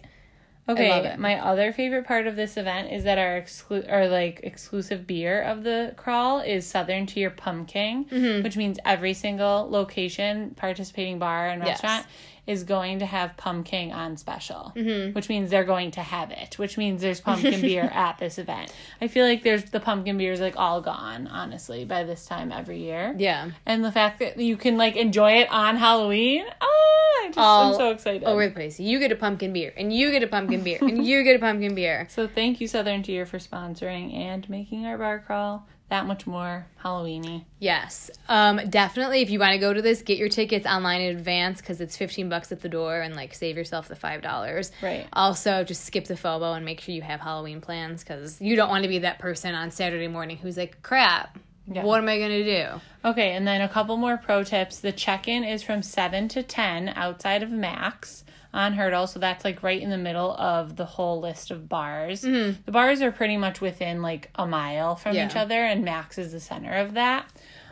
Okay, 0.69 0.89
love 0.89 1.05
it. 1.05 1.19
my 1.19 1.39
other 1.43 1.73
favorite 1.73 2.05
part 2.05 2.27
of 2.27 2.35
this 2.35 2.55
event 2.55 2.91
is 2.93 3.03
that 3.03 3.17
our 3.17 3.41
exclu- 3.41 3.91
or 3.91 4.07
like 4.07 4.41
exclusive 4.43 5.07
beer 5.07 5.41
of 5.41 5.63
the 5.63 5.93
crawl 5.97 6.39
is 6.39 6.65
Southern 6.67 7.07
Tier 7.07 7.31
Pumpkin, 7.31 8.05
Mm-hmm. 8.05 8.43
which 8.43 8.55
means 8.55 8.77
every 8.85 9.13
single 9.15 9.67
location, 9.69 10.51
participating 10.55 11.17
bar 11.19 11.50
and 11.50 11.61
Yes. 11.63 11.83
restaurant 11.83 12.05
is 12.47 12.63
going 12.63 13.00
to 13.00 13.05
have 13.05 13.38
pumpkin 13.38 13.91
on 13.91 14.17
special, 14.17 14.71
Mm-hmm. 14.75 15.13
which 15.13 15.29
means 15.29 15.50
they're 15.51 15.63
going 15.63 15.91
to 15.91 16.01
have 16.01 16.31
it, 16.31 16.57
which 16.57 16.77
means 16.77 17.01
there's 17.01 17.21
pumpkin 17.21 17.59
beer 17.69 17.83
at 17.93 18.17
this 18.19 18.38
event. 18.38 18.71
I 19.01 19.07
feel 19.07 19.25
like 19.25 19.43
there's 19.43 19.65
the 19.65 19.79
pumpkin 19.79 20.17
beer 20.17 20.31
is 20.31 20.39
like 20.41 20.55
all 20.57 20.79
gone, 20.81 21.27
honestly, 21.27 21.85
by 21.85 22.03
this 22.03 22.25
time 22.25 22.51
every 22.51 22.79
year. 22.79 23.15
Yeah. 23.17 23.51
And 23.65 23.83
the 23.83 23.91
fact 23.91 24.19
that 24.19 24.38
you 24.38 24.57
can 24.57 24.77
like 24.77 24.95
enjoy 24.95 25.33
it 25.33 25.51
on 25.51 25.75
Halloween, 25.77 26.45
just 27.35 27.39
All 27.39 27.73
I'm 27.73 27.77
so 27.77 27.91
excited. 27.91 28.23
Over 28.23 28.47
the 28.47 28.53
place. 28.53 28.79
You 28.79 29.00
get 29.00 29.11
a 29.11 29.15
pumpkin 29.15 29.53
beer, 29.53 29.73
and 29.75 29.93
you 29.93 30.12
get 30.12 30.23
a 30.23 30.27
pumpkin 30.27 30.63
beer, 30.63 30.79
and 30.82 31.06
you 31.06 31.23
get 31.23 31.36
a 31.36 31.39
pumpkin 31.39 31.75
beer. 31.75 32.08
So 32.21 32.27
thank 32.27 32.60
you 32.60 32.67
Southern 32.67 33.03
Tier 33.03 33.25
for 33.25 33.39
sponsoring 33.39 34.13
and 34.13 34.47
making 34.49 34.86
our 34.86 34.97
bar 34.97 35.19
crawl 35.19 35.65
that 35.91 36.08
much 36.08 36.25
more 36.25 36.65
Halloweeny. 36.84 37.43
Yes. 37.60 38.10
Um, 38.29 38.62
definitely, 38.69 39.21
if 39.21 39.29
you 39.29 39.39
want 39.39 39.51
to 39.51 39.58
go 39.58 39.73
to 39.73 39.82
this, 39.82 40.01
get 40.01 40.17
your 40.17 40.29
tickets 40.29 40.65
online 40.65 41.01
in 41.01 41.15
advance 41.15 41.60
because 41.60 41.82
it's 41.82 41.97
15 41.97 42.29
bucks 42.29 42.51
at 42.51 42.62
the 42.62 42.69
door 42.69 43.01
and 43.01 43.13
like 43.13 43.34
save 43.34 43.58
yourself 43.58 43.89
the 43.89 43.95
$5. 43.95 44.71
Right. 44.82 45.06
Also, 45.13 45.65
just 45.65 45.84
skip 45.84 46.06
the 46.06 46.15
FOBO 46.15 46.56
and 46.56 46.65
make 46.65 46.79
sure 46.79 46.95
you 46.95 47.01
have 47.01 47.19
Halloween 47.19 47.60
plans 47.60 48.03
because 48.03 48.41
you 48.41 48.56
don't 48.56 48.69
want 48.69 48.84
to 48.84 48.88
be 48.89 48.99
that 48.99 49.19
person 49.19 49.53
on 49.53 49.69
Saturday 49.69 50.08
morning 50.08 50.38
who's 50.38 50.56
like, 50.56 50.82
crap, 50.82 51.38
Yeah. 51.67 51.84
what 51.84 52.00
am 52.00 52.10
I 52.10 52.17
going 52.17 52.30
to 52.30 52.43
do? 52.43 52.82
Okay, 53.06 53.34
and 53.34 53.47
then 53.47 53.62
a 53.62 53.69
couple 53.69 53.95
more 53.97 54.17
pro 54.17 54.43
tips. 54.43 54.80
The 54.80 54.91
check-in 54.91 55.43
is 55.43 55.63
from 55.63 55.82
7 55.84 56.28
to 56.30 56.43
10 56.43 56.89
outside 56.89 57.43
of 57.43 57.50
Max 57.52 58.24
on 58.54 58.74
Hertel, 58.74 59.08
so 59.08 59.19
that's 59.19 59.45
like 59.45 59.63
right 59.63 59.82
in 59.82 59.89
the 59.89 59.97
middle 59.97 60.32
of 60.36 60.76
the 60.76 60.86
whole 60.86 61.21
list 61.21 61.52
of 61.52 61.69
bars. 61.69 62.21
The 62.21 62.58
bars 62.67 63.02
are 63.02 63.12
pretty 63.12 63.38
much 63.38 63.62
within 63.62 64.02
like 64.02 64.30
a 64.36 64.45
mile 64.45 64.95
from 64.95 65.15
Yeah. 65.15 65.28
each 65.28 65.36
other 65.38 65.63
and 65.63 65.86
Max 65.86 66.17
is 66.17 66.32
the 66.34 66.39
center 66.41 66.74
of 66.74 66.93
that. 66.95 67.26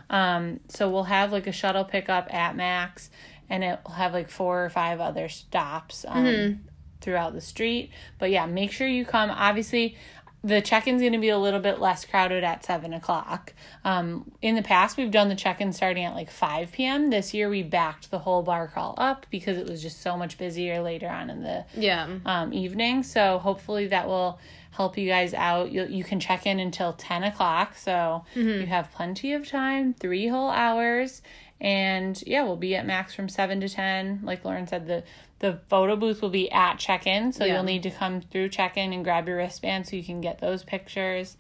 Um, 0.10 0.60
so 0.70 0.90
we'll 0.90 1.04
have 1.04 1.32
like 1.32 1.48
a 1.48 1.52
shuttle 1.52 1.84
pickup 1.84 2.34
at 2.34 2.56
Max 2.56 3.10
and 3.50 3.64
it 3.64 3.80
will 3.84 3.94
have 3.94 4.14
like 4.14 4.30
four 4.30 4.64
or 4.66 4.70
five 4.70 5.00
other 5.00 5.28
stops 5.30 6.06
um, 6.08 6.62
throughout 7.02 7.34
the 7.34 7.42
street. 7.42 7.92
But 8.18 8.32
yeah, 8.32 8.46
make 8.46 8.72
sure 8.72 8.88
you 8.88 9.06
come. 9.06 9.30
Obviously, 9.30 9.98
the 10.44 10.62
check-in's 10.62 11.02
going 11.02 11.14
to 11.14 11.20
be 11.20 11.30
a 11.30 11.38
little 11.38 11.60
bit 11.60 11.80
less 11.80 12.06
crowded 12.06 12.44
at 12.44 12.64
seven 12.64 12.94
o'clock. 12.94 13.54
Um, 13.84 14.32
in 14.42 14.56
the 14.56 14.62
past, 14.62 14.96
we've 14.96 15.12
done 15.12 15.28
the 15.30 15.36
check-in 15.36 15.74
starting 15.74 16.06
at 16.06 16.14
like 16.16 16.32
five 16.32 16.72
p.m. 16.72 17.10
This 17.10 17.34
year, 17.34 17.50
we 17.50 17.62
backed 17.64 18.10
the 18.12 18.20
whole 18.20 18.42
bar 18.42 18.68
crawl 18.68 18.96
up 18.98 19.26
because 19.30 19.58
it 19.58 19.68
was 19.68 19.82
just 19.82 20.02
so 20.02 20.16
much 20.16 20.38
busier 20.38 20.82
later 20.82 21.08
on 21.10 21.30
in 21.30 21.44
the 21.44 21.66
Yeah. 21.76 22.08
um, 22.26 22.54
evening. 22.54 23.04
So 23.04 23.40
hopefully 23.40 23.88
that 23.88 24.08
will 24.08 24.40
help 24.72 24.98
you 24.98 25.10
guys 25.10 25.34
out. 25.34 25.72
You 25.72 25.86
you 25.86 26.04
can 26.06 26.20
check 26.22 26.46
in 26.46 26.60
until 26.60 26.94
ten 26.94 27.24
o'clock, 27.24 27.76
so 27.76 28.24
you 28.36 28.66
have 28.68 28.92
plenty 28.92 29.34
of 29.34 29.48
time, 29.48 29.94
three 29.94 30.28
whole 30.28 30.50
hours. 30.50 31.22
And 31.62 32.24
yeah, 32.26 32.44
we'll 32.44 32.56
be 32.56 32.78
at 32.78 32.86
max 32.86 33.14
from 33.14 33.28
seven 33.28 33.60
to 33.60 33.68
ten. 33.68 34.22
Like 34.24 34.46
Lauren 34.46 34.68
said, 34.68 34.88
the 34.88 35.04
the 35.40 35.60
photo 35.70 35.96
booth 35.96 36.22
will 36.22 36.30
be 36.30 36.52
at 36.52 36.78
check 36.80 37.08
in, 37.08 37.32
so 37.32 37.46
Yeah. 37.46 37.56
you'll 37.56 37.64
need 37.64 37.84
to 37.84 37.92
come 37.92 38.22
through 38.22 38.50
check 38.50 38.78
in 38.78 38.94
and 38.94 39.04
grab 39.04 39.28
your 39.28 39.38
wristband 39.38 39.88
so 39.88 39.96
you 39.96 40.04
can 40.04 40.22
get 40.22 40.40
those 40.40 40.64
pictures. 40.64 41.38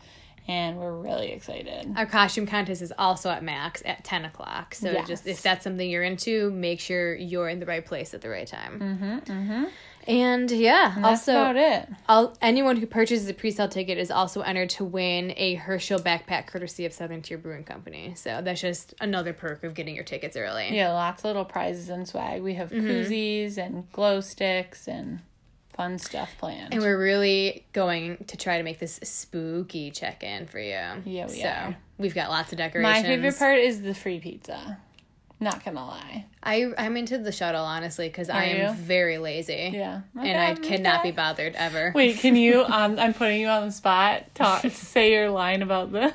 And 0.47 0.79
we're 0.79 0.93
really 0.97 1.31
excited. 1.31 1.93
Our 1.95 2.07
costume 2.07 2.47
contest 2.47 2.81
is 2.81 2.91
also 2.97 3.29
at 3.29 3.43
Max 3.43 3.83
at 3.85 4.03
10 4.03 4.25
o'clock. 4.25 4.73
So 4.73 4.89
Yes. 4.91 5.07
just 5.07 5.27
if 5.27 5.43
that's 5.43 5.63
something 5.63 5.87
you're 5.87 6.01
into, 6.03 6.49
make 6.49 6.79
sure 6.79 7.13
you're 7.13 7.49
in 7.49 7.59
the 7.59 7.67
right 7.67 7.85
place 7.85 8.15
at 8.15 8.21
the 8.21 8.29
right 8.29 8.47
time. 8.47 8.79
Mm-hmm. 8.79 9.31
mm-hmm. 9.31 9.63
And 10.07 10.49
yeah, 10.49 10.93
That's 10.95 11.27
also 11.27 11.33
about 11.33 11.55
it. 11.55 11.89
all, 12.07 12.37
anyone 12.41 12.77
who 12.77 12.87
purchases 12.87 13.27
a 13.27 13.33
pre-sale 13.33 13.67
ticket 13.67 13.97
is 13.97 14.09
also 14.09 14.41
entered 14.41 14.69
to 14.71 14.83
win 14.83 15.33
a 15.37 15.55
Herschel 15.55 15.99
backpack 15.99 16.47
courtesy 16.47 16.85
of 16.85 16.93
Southern 16.93 17.21
Tier 17.21 17.37
Brewing 17.37 17.63
Company. 17.63 18.13
So 18.15 18.41
that's 18.43 18.61
just 18.61 18.93
another 18.99 19.33
perk 19.33 19.63
of 19.63 19.73
getting 19.73 19.95
your 19.95 20.03
tickets 20.03 20.35
early. 20.35 20.75
Yeah, 20.75 20.93
lots 20.93 21.21
of 21.21 21.25
little 21.25 21.45
prizes 21.45 21.89
and 21.89 22.07
swag. 22.07 22.41
We 22.41 22.55
have 22.55 22.71
mm-hmm. 22.71 22.87
koozies 22.87 23.57
and 23.57 23.91
glow 23.91 24.21
sticks 24.21 24.87
and 24.87 25.19
fun 25.73 25.97
stuff 25.97 26.31
planned. 26.37 26.73
And 26.73 26.81
we're 26.81 26.99
really 26.99 27.65
going 27.71 28.25
to 28.27 28.35
try 28.35 28.57
to 28.57 28.63
make 28.63 28.79
this 28.79 28.99
spooky 29.03 29.91
check-in 29.91 30.47
for 30.47 30.59
you. 30.59 30.71
Yeah, 31.05 31.27
we 31.27 31.41
so 31.41 31.47
are. 31.47 31.77
we've 31.97 32.15
got 32.15 32.29
lots 32.29 32.51
of 32.51 32.57
decorations. 32.57 33.03
My 33.03 33.07
favorite 33.07 33.37
part 33.37 33.59
is 33.59 33.81
the 33.81 33.93
free 33.93 34.19
pizza. 34.19 34.79
Not 35.41 35.63
gonna 35.63 35.85
lie. 35.85 36.25
I 36.43 36.71
I'm 36.77 36.97
into 36.97 37.17
the 37.17 37.31
shuttle 37.31 37.63
honestly 37.63 38.09
because 38.09 38.29
I 38.29 38.43
am 38.45 38.75
you? 38.75 38.81
very 38.81 39.17
lazy. 39.17 39.71
Yeah. 39.73 40.01
and 40.19 40.37
I 40.37 40.51
Okay, 40.51 40.77
cannot 40.77 41.01
be 41.03 41.11
bothered 41.11 41.55
ever. 41.55 41.91
Wait, 41.95 42.17
can 42.17 42.35
you? 42.35 42.63
Um, 42.69 42.99
I'm 42.99 43.13
putting 43.13 43.39
you 43.39 43.47
on 43.47 43.65
the 43.67 43.71
spot. 43.71 44.33
Talk, 44.35 44.61
say 44.71 45.11
your 45.13 45.29
line 45.29 45.61
about 45.61 45.91
the 45.91 46.13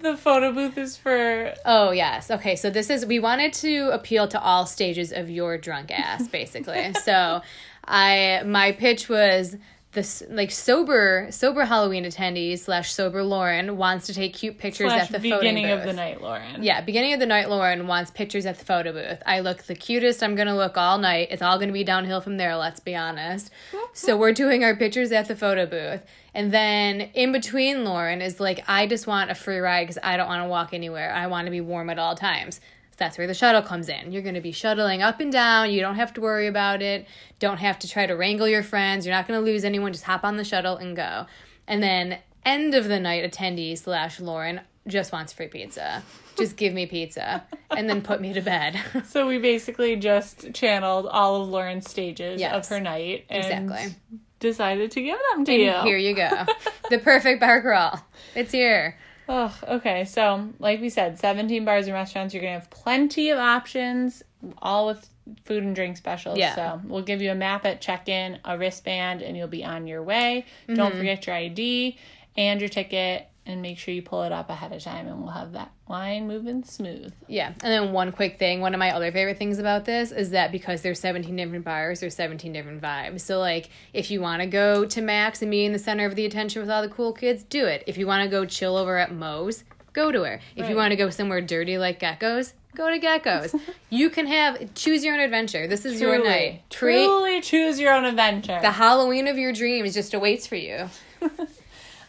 the 0.00 0.16
photo 0.16 0.52
booth 0.52 0.76
is 0.78 0.96
for. 0.96 1.54
Oh 1.64 1.90
yes. 1.90 2.30
Okay. 2.30 2.56
So 2.56 2.70
this 2.70 2.90
is 2.90 3.06
we 3.06 3.18
wanted 3.18 3.52
to 3.54 3.90
appeal 3.92 4.26
to 4.28 4.40
all 4.40 4.66
stages 4.66 5.12
of 5.12 5.30
your 5.30 5.58
drunk 5.58 5.90
ass, 5.90 6.26
basically. 6.28 6.92
so 7.04 7.40
I 7.84 8.42
my 8.44 8.72
pitch 8.72 9.08
was 9.08 9.56
this 9.92 10.22
like 10.30 10.50
sober 10.50 11.26
sober 11.30 11.64
Halloween 11.66 12.04
attendees 12.04 12.60
slash 12.60 12.92
sober 12.92 13.22
Lauren 13.22 13.76
wants 13.76 14.06
to 14.06 14.14
take 14.14 14.32
cute 14.32 14.56
pictures 14.56 14.90
Slash 14.90 15.02
at 15.02 15.08
the 15.08 15.18
photo 15.18 15.30
booth. 15.36 15.40
beginning 15.40 15.70
of 15.70 15.84
the 15.84 15.92
night, 15.92 16.22
Lauren. 16.22 16.62
Yeah, 16.62 16.80
beginning 16.80 17.12
of 17.12 17.20
the 17.20 17.26
night, 17.26 17.50
Lauren 17.50 17.86
wants 17.86 18.10
pictures 18.10 18.46
at 18.46 18.58
the 18.58 18.64
photo 18.64 18.92
booth. 18.92 19.22
I 19.26 19.40
look 19.40 19.64
the 19.64 19.74
cutest 19.74 20.22
I'm 20.22 20.34
gonna 20.34 20.56
look 20.56 20.78
all 20.78 20.96
night. 20.98 21.28
It's 21.30 21.42
all 21.42 21.58
gonna 21.58 21.72
be 21.72 21.84
downhill 21.84 22.20
from 22.22 22.38
there, 22.38 22.56
let's 22.56 22.80
be 22.80 22.96
honest. 22.96 23.50
so 23.92 24.16
we're 24.16 24.32
doing 24.32 24.64
our 24.64 24.74
pictures 24.74 25.12
at 25.12 25.28
the 25.28 25.36
photo 25.36 25.66
booth. 25.66 26.02
And 26.34 26.52
then 26.52 27.02
in 27.12 27.30
between, 27.30 27.84
Lauren 27.84 28.22
is 28.22 28.40
like, 28.40 28.64
I 28.66 28.86
just 28.86 29.06
want 29.06 29.30
a 29.30 29.34
free 29.34 29.58
ride 29.58 29.82
because 29.84 29.98
I 30.02 30.16
don't 30.16 30.26
wanna 30.28 30.48
walk 30.48 30.72
anywhere. 30.72 31.12
I 31.12 31.26
wanna 31.26 31.50
be 31.50 31.60
warm 31.60 31.90
at 31.90 31.98
all 31.98 32.16
times. 32.16 32.60
That's 33.02 33.18
where 33.18 33.26
the 33.26 33.34
shuttle 33.34 33.62
comes 33.62 33.88
in. 33.88 34.12
You're 34.12 34.22
going 34.22 34.36
to 34.36 34.40
be 34.40 34.52
shuttling 34.52 35.02
up 35.02 35.18
and 35.18 35.32
down. 35.32 35.72
You 35.72 35.80
don't 35.80 35.96
have 35.96 36.14
to 36.14 36.20
worry 36.20 36.46
about 36.46 36.82
it. 36.82 37.08
Don't 37.40 37.56
have 37.56 37.76
to 37.80 37.88
try 37.88 38.06
to 38.06 38.14
wrangle 38.14 38.46
your 38.46 38.62
friends. 38.62 39.04
You're 39.04 39.12
not 39.16 39.26
going 39.26 39.40
to 39.40 39.44
lose 39.44 39.64
anyone. 39.64 39.92
Just 39.92 40.04
hop 40.04 40.22
on 40.22 40.36
the 40.36 40.44
shuttle 40.44 40.76
and 40.76 40.94
go. 40.94 41.26
And 41.66 41.82
then 41.82 42.20
end 42.46 42.76
of 42.76 42.86
the 42.86 43.00
night 43.00 43.28
attendee 43.28 43.76
slash 43.76 44.20
Lauren 44.20 44.60
just 44.86 45.10
wants 45.10 45.32
free 45.32 45.48
pizza. 45.48 46.04
Just 46.38 46.56
give 46.56 46.72
me 46.72 46.86
pizza 46.86 47.42
and 47.70 47.90
then 47.90 48.02
put 48.02 48.20
me 48.20 48.32
to 48.34 48.40
bed. 48.40 48.78
So 49.06 49.26
we 49.26 49.38
basically 49.38 49.96
just 49.96 50.52
channeled 50.54 51.06
all 51.08 51.42
of 51.42 51.48
Lauren's 51.48 51.90
stages 51.90 52.40
Yes. 52.40 52.54
of 52.54 52.68
her 52.68 52.78
night 52.80 53.24
and 53.28 53.44
Exactly. 53.68 53.96
decided 54.38 54.92
to 54.92 55.02
give 55.02 55.18
them 55.34 55.44
to 55.44 55.52
and 55.52 55.60
you. 55.60 55.72
here 55.82 55.98
you 55.98 56.14
go. 56.14 56.30
the 56.90 56.98
perfect 56.98 57.40
bar 57.40 57.60
crawl. 57.62 58.00
It's 58.36 58.52
here. 58.52 58.96
Oh, 59.28 59.56
okay. 59.68 60.04
So, 60.04 60.50
like 60.58 60.80
we 60.80 60.88
said, 60.88 61.18
17 61.18 61.64
bars 61.64 61.86
and 61.86 61.94
restaurants. 61.94 62.34
You're 62.34 62.42
going 62.42 62.54
to 62.54 62.60
have 62.60 62.70
plenty 62.70 63.30
of 63.30 63.38
options, 63.38 64.22
all 64.58 64.86
with 64.86 65.08
food 65.44 65.62
and 65.62 65.74
drink 65.74 65.96
specials. 65.96 66.38
Yeah. 66.38 66.54
So, 66.54 66.80
we'll 66.84 67.02
give 67.02 67.22
you 67.22 67.30
a 67.30 67.34
map 67.34 67.64
at 67.64 67.80
check 67.80 68.08
in, 68.08 68.38
a 68.44 68.58
wristband, 68.58 69.22
and 69.22 69.36
you'll 69.36 69.48
be 69.48 69.64
on 69.64 69.86
your 69.86 70.02
way. 70.02 70.46
Mm-hmm. 70.64 70.74
Don't 70.74 70.94
forget 70.94 71.26
your 71.26 71.36
ID 71.36 71.96
and 72.36 72.60
your 72.60 72.68
ticket, 72.68 73.28
and 73.44 73.60
make 73.60 73.76
sure 73.78 73.92
you 73.92 74.02
pull 74.02 74.22
it 74.22 74.32
up 74.32 74.50
ahead 74.50 74.72
of 74.72 74.82
time, 74.82 75.08
and 75.08 75.20
we'll 75.20 75.32
have 75.32 75.52
that 75.52 75.72
line 75.88 76.28
moving 76.28 76.62
smooth. 76.62 77.12
Yeah. 77.26 77.48
And 77.48 77.58
then 77.60 77.92
one 77.92 78.12
quick 78.12 78.38
thing, 78.38 78.60
one 78.60 78.72
of 78.72 78.78
my 78.78 78.92
other 78.92 79.10
favorite 79.10 79.36
things 79.38 79.58
about 79.58 79.84
this 79.84 80.12
is 80.12 80.30
that 80.30 80.52
because 80.52 80.82
there's 80.82 81.00
17 81.00 81.34
different 81.34 81.64
bars, 81.64 82.00
there's 82.00 82.14
17 82.14 82.52
different 82.52 82.80
vibes. 82.80 83.20
So 83.20 83.38
like 83.38 83.70
if 83.92 84.10
you 84.10 84.20
want 84.20 84.42
to 84.42 84.46
go 84.46 84.84
to 84.84 85.00
Max 85.00 85.42
and 85.42 85.50
be 85.50 85.64
in 85.64 85.72
the 85.72 85.78
center 85.78 86.06
of 86.06 86.14
the 86.14 86.24
attention 86.24 86.62
with 86.62 86.70
all 86.70 86.82
the 86.82 86.88
cool 86.88 87.12
kids, 87.12 87.42
do 87.42 87.66
it. 87.66 87.82
If 87.86 87.98
you 87.98 88.06
want 88.06 88.22
to 88.22 88.28
go 88.28 88.44
chill 88.44 88.76
over 88.76 88.96
at 88.96 89.12
Moe's, 89.12 89.64
go 89.92 90.12
to 90.12 90.22
her. 90.22 90.40
If 90.56 90.68
you 90.68 90.76
want 90.76 90.92
to 90.92 90.96
go 90.96 91.10
somewhere 91.10 91.40
dirty 91.40 91.78
like 91.78 92.00
Geckos, 92.00 92.52
go 92.74 92.90
to 92.90 92.98
Geckos. 92.98 93.58
you 93.90 94.08
can 94.08 94.26
have 94.26 94.72
choose 94.74 95.04
your 95.04 95.14
own 95.14 95.20
adventure. 95.20 95.66
This 95.66 95.84
is 95.84 96.00
your 96.00 96.22
night. 96.22 96.62
Create 96.72 97.06
Truly 97.06 97.40
choose 97.40 97.80
your 97.80 97.92
own 97.92 98.04
adventure. 98.04 98.58
the 98.62 98.70
Halloween 98.70 99.26
of 99.26 99.36
your 99.36 99.52
dreams 99.52 99.94
just 99.94 100.14
awaits 100.14 100.46
for 100.46 100.56
you. 100.56 100.88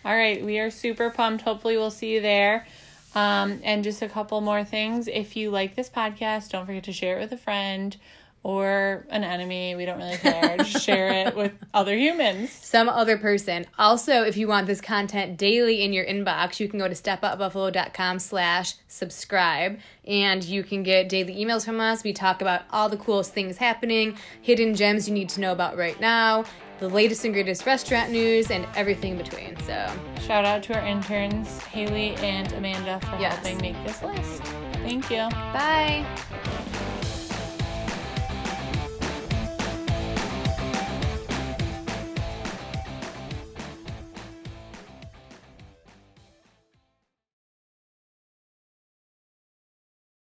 All 0.06 0.16
right, 0.16 0.44
we 0.44 0.60
are 0.60 0.70
super 0.70 1.10
pumped. 1.10 1.44
Hopefully, 1.44 1.78
we'll 1.78 1.92
see 1.92 2.14
you 2.14 2.22
there. 2.22 2.68
Um, 3.16 3.60
and 3.64 3.84
just 3.84 4.02
a 4.02 4.10
couple 4.10 4.42
more 4.42 4.64
things. 4.64 5.08
If 5.08 5.36
you 5.36 5.52
like 5.52 5.76
this 5.76 5.90
podcast, 5.90 6.50
don't 6.50 6.66
forget 6.66 6.84
to 6.86 6.94
share 6.94 7.18
it 7.18 7.22
with 7.22 7.32
a 7.32 7.38
friend 7.38 7.96
or 8.44 9.06
an 9.10 9.24
enemy. 9.24 9.74
We 9.76 9.86
don't 9.86 9.98
really 9.98 10.18
care. 10.18 10.58
just 10.64 10.84
share 10.84 11.10
it 11.10 11.36
with 11.36 11.54
other 11.74 11.96
humans. 11.96 12.52
some 12.52 12.90
other 12.90 13.18
person. 13.18 13.66
Also, 13.80 14.24
if 14.24 14.36
you 14.36 14.48
want 14.48 14.68
this 14.68 14.82
content 14.82 15.38
daily 15.38 15.82
in 15.82 15.94
your 15.94 16.06
inbox, 16.06 16.60
you 16.60 16.68
can 16.68 16.80
go 16.80 16.88
to 16.88 16.94
stepoutbuffalo.com 16.94 18.20
slash 18.20 18.76
subscribe 18.88 19.80
and 20.06 20.44
you 20.44 20.64
can 20.64 20.84
get 20.84 21.08
daily 21.08 21.36
emails 21.36 21.66
from 21.66 21.80
us. 21.80 22.04
We 22.04 22.12
talk 22.12 22.42
about 22.42 22.64
all 22.70 22.90
the 22.90 22.98
coolest 22.98 23.34
things 23.34 23.58
happening, 23.58 24.18
hidden 24.42 24.76
gems 24.76 25.08
you 25.08 25.14
need 25.14 25.30
to 25.30 25.40
know 25.40 25.54
about 25.54 25.78
right 25.78 26.00
now, 26.02 26.44
the 26.84 26.90
latest 26.94 27.24
and 27.24 27.34
greatest 27.34 27.66
restaurant 27.66 28.12
news, 28.12 28.52
and 28.52 28.68
everything 28.76 29.12
in 29.14 29.18
between. 29.18 29.58
So, 29.62 29.90
Shout 30.28 30.44
out 30.44 30.64
to 30.64 30.78
our 30.78 30.86
interns, 30.86 31.62
Haley 31.64 32.16
and 32.18 32.52
Amanda, 32.54 33.00
for 33.00 33.18
Yes. 33.20 33.36
helping 33.36 33.58
make 33.62 33.82
this 33.86 34.04
list. 34.04 34.44
Thank 34.84 35.10
you. 35.10 35.30
bye. 35.54 36.06